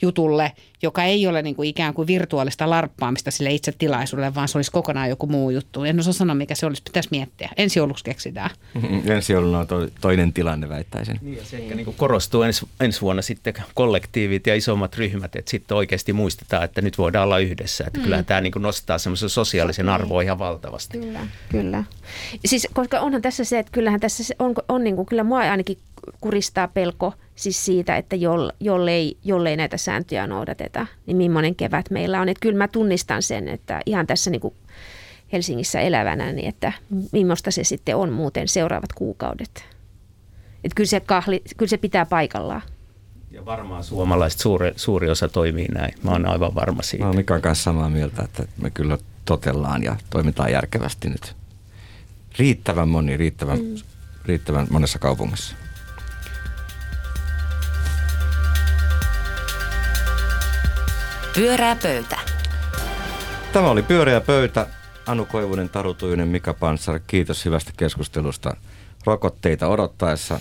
jutulle, 0.02 0.52
joka 0.82 1.04
ei 1.04 1.28
ole 1.28 1.42
niinku 1.42 1.64
ikään 1.64 1.94
kuin 1.94 2.08
virtuaalista 2.08 2.70
larppaamista 2.70 3.32
sille 3.32 3.52
itse 3.52 3.72
tilaisuudelle, 3.72 4.36
vaan 4.36 4.48
se 4.48 4.58
olisi 4.58 4.72
kokonaan 4.72 5.10
joku 5.10 5.28
muu 5.28 5.50
juttu. 5.50 5.84
En 5.84 6.00
osaa 6.00 6.14
sanoa, 6.14 6.36
mikä 6.36 6.56
se 6.56 6.66
olisi. 6.66 6.82
Pitäisi 6.84 7.10
miettiä. 7.12 7.50
Ensi 7.58 7.80
jouluksi 7.80 8.04
keksitään. 8.04 8.50
Ensi 9.06 9.34
jouluna 9.34 9.60
on 9.60 9.68
to, 9.68 9.78
toinen 10.04 10.34
tilanne, 10.34 10.70
väittäisin. 10.70 11.20
Niin, 11.22 11.38
ja 11.38 11.46
se 11.46 11.58
ehkä 11.58 11.76
niin 11.76 11.96
korostuu 11.98 12.42
ensi, 12.42 12.66
ensi 12.80 13.02
vuonna 13.02 13.22
sitten 13.22 13.54
kollektiivit 13.74 14.48
ja 14.48 14.56
isommat 14.56 14.98
ryhmät, 14.98 15.36
että 15.36 15.52
sitten 15.52 15.78
oikeasti 15.78 16.14
muistetaan, 16.14 16.64
että 16.64 16.82
nyt 16.82 16.98
voidaan 16.98 17.24
olla 17.24 17.40
yhdessä. 17.40 17.84
Että 17.88 18.00
mm. 18.00 18.04
kyllähän 18.04 18.26
tämä 18.26 18.42
niin 18.42 18.54
nostaa 18.60 18.98
semmoisen 18.98 19.30
sosiaalisen 19.30 19.90
arvoa 19.90 20.22
ihan 20.22 20.40
valtavasti. 20.40 20.98
Kyllä, 20.98 21.20
kyllä. 21.50 21.84
Siis, 22.46 22.68
koska 22.74 23.00
onhan 23.00 23.22
tässä 23.22 23.44
se, 23.44 23.60
että 23.60 23.72
kyllähän 23.72 24.00
tässä 24.00 24.24
se 24.24 24.36
on, 24.40 24.54
on 24.70 24.84
niin 24.84 24.96
kuin, 24.96 25.06
kyllä 25.06 25.24
mua 25.24 25.40
ainakin 25.40 25.78
kuristaa 26.22 26.68
pelko 26.68 27.14
siis 27.36 27.66
siitä, 27.66 27.98
että 27.98 28.16
joll, 28.16 28.50
jollei, 28.60 29.18
jollei 29.24 29.58
näitä 29.58 29.78
sääntöjä 29.78 30.28
noudateta, 30.28 30.88
niin 31.06 31.18
millainen 31.18 31.56
kevät 31.56 31.90
meillä 31.90 32.22
on. 32.22 32.30
Että 32.30 32.42
kyllä 32.42 32.58
mä 32.58 32.68
tunnistan 32.68 33.24
sen, 33.24 33.48
että 33.48 33.82
ihan 33.86 34.08
tässä 34.08 34.30
niin 34.30 34.42
kuin 34.42 34.54
Helsingissä 35.34 35.80
elävänä, 35.80 36.32
niin 36.32 36.50
että 36.50 36.74
millaista 37.12 37.52
se 37.52 37.64
sitten 37.64 37.96
on 37.96 38.12
muuten 38.12 38.48
seuraavat 38.48 38.94
kuukaudet. 38.94 39.73
Että 40.64 40.76
kyllä 40.76 40.88
se, 40.88 41.00
kahli, 41.00 41.44
kyllä 41.58 41.70
se 41.70 41.78
pitää 41.78 42.06
paikallaan. 42.06 42.62
Ja 43.32 43.46
varmaan 43.46 43.84
suomalaiset 43.84 44.40
suuri, 44.40 44.74
suuri 44.76 45.10
osa 45.10 45.28
toimii 45.30 45.68
näin. 45.68 45.94
Mä 46.04 46.12
oon 46.12 46.30
aivan 46.30 46.56
varma 46.56 46.82
siitä. 46.82 47.04
Mä 47.04 47.10
oon 47.10 47.16
Mikan 47.16 47.42
kanssa 47.42 47.64
samaa 47.64 47.90
mieltä, 47.90 48.24
että 48.24 48.44
me 48.62 48.70
kyllä 48.70 48.98
totellaan 49.26 49.84
ja 49.84 49.96
toimitaan 50.10 50.52
järkevästi 50.52 51.10
nyt 51.10 51.36
riittävän 52.40 52.90
moni, 52.90 53.18
riittävän, 53.18 53.60
mm. 53.60 53.76
riittävän 54.26 54.68
monessa 54.70 55.00
kaupungissa. 55.00 55.56
Pyörää 61.36 61.76
pöytä. 61.76 62.20
Tämä 63.54 63.70
oli 63.70 63.82
Pyöreä 63.84 64.22
pöytä. 64.22 64.68
Anu 65.06 65.26
Koivunen, 65.26 65.70
Taru 65.70 65.94
Tujunen, 65.94 66.28
Mika 66.28 66.54
Panssar, 66.54 67.00
kiitos 67.08 67.46
hyvästä 67.46 67.72
keskustelusta. 67.78 68.56
Rokotteita 69.06 69.68
odottaessa, 69.68 70.40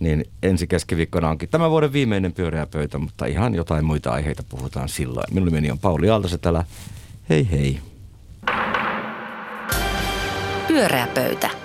niin 0.00 0.24
ensi 0.42 0.66
keskiviikkona 0.66 1.28
onkin 1.28 1.48
tämän 1.48 1.70
vuoden 1.70 1.92
viimeinen 1.92 2.32
pyöreä 2.32 2.66
pöytä, 2.66 2.98
mutta 2.98 3.26
ihan 3.26 3.54
jotain 3.54 3.84
muita 3.84 4.10
aiheita 4.10 4.42
puhutaan 4.48 4.88
silloin. 4.88 5.34
Minun 5.34 5.46
nimeni 5.46 5.70
on 5.70 5.78
Pauli 5.78 6.10
Aaltosetälä. 6.10 6.64
Hei 7.28 7.50
hei. 7.50 7.80
Pyöreä 10.68 11.06
pöytä. 11.14 11.63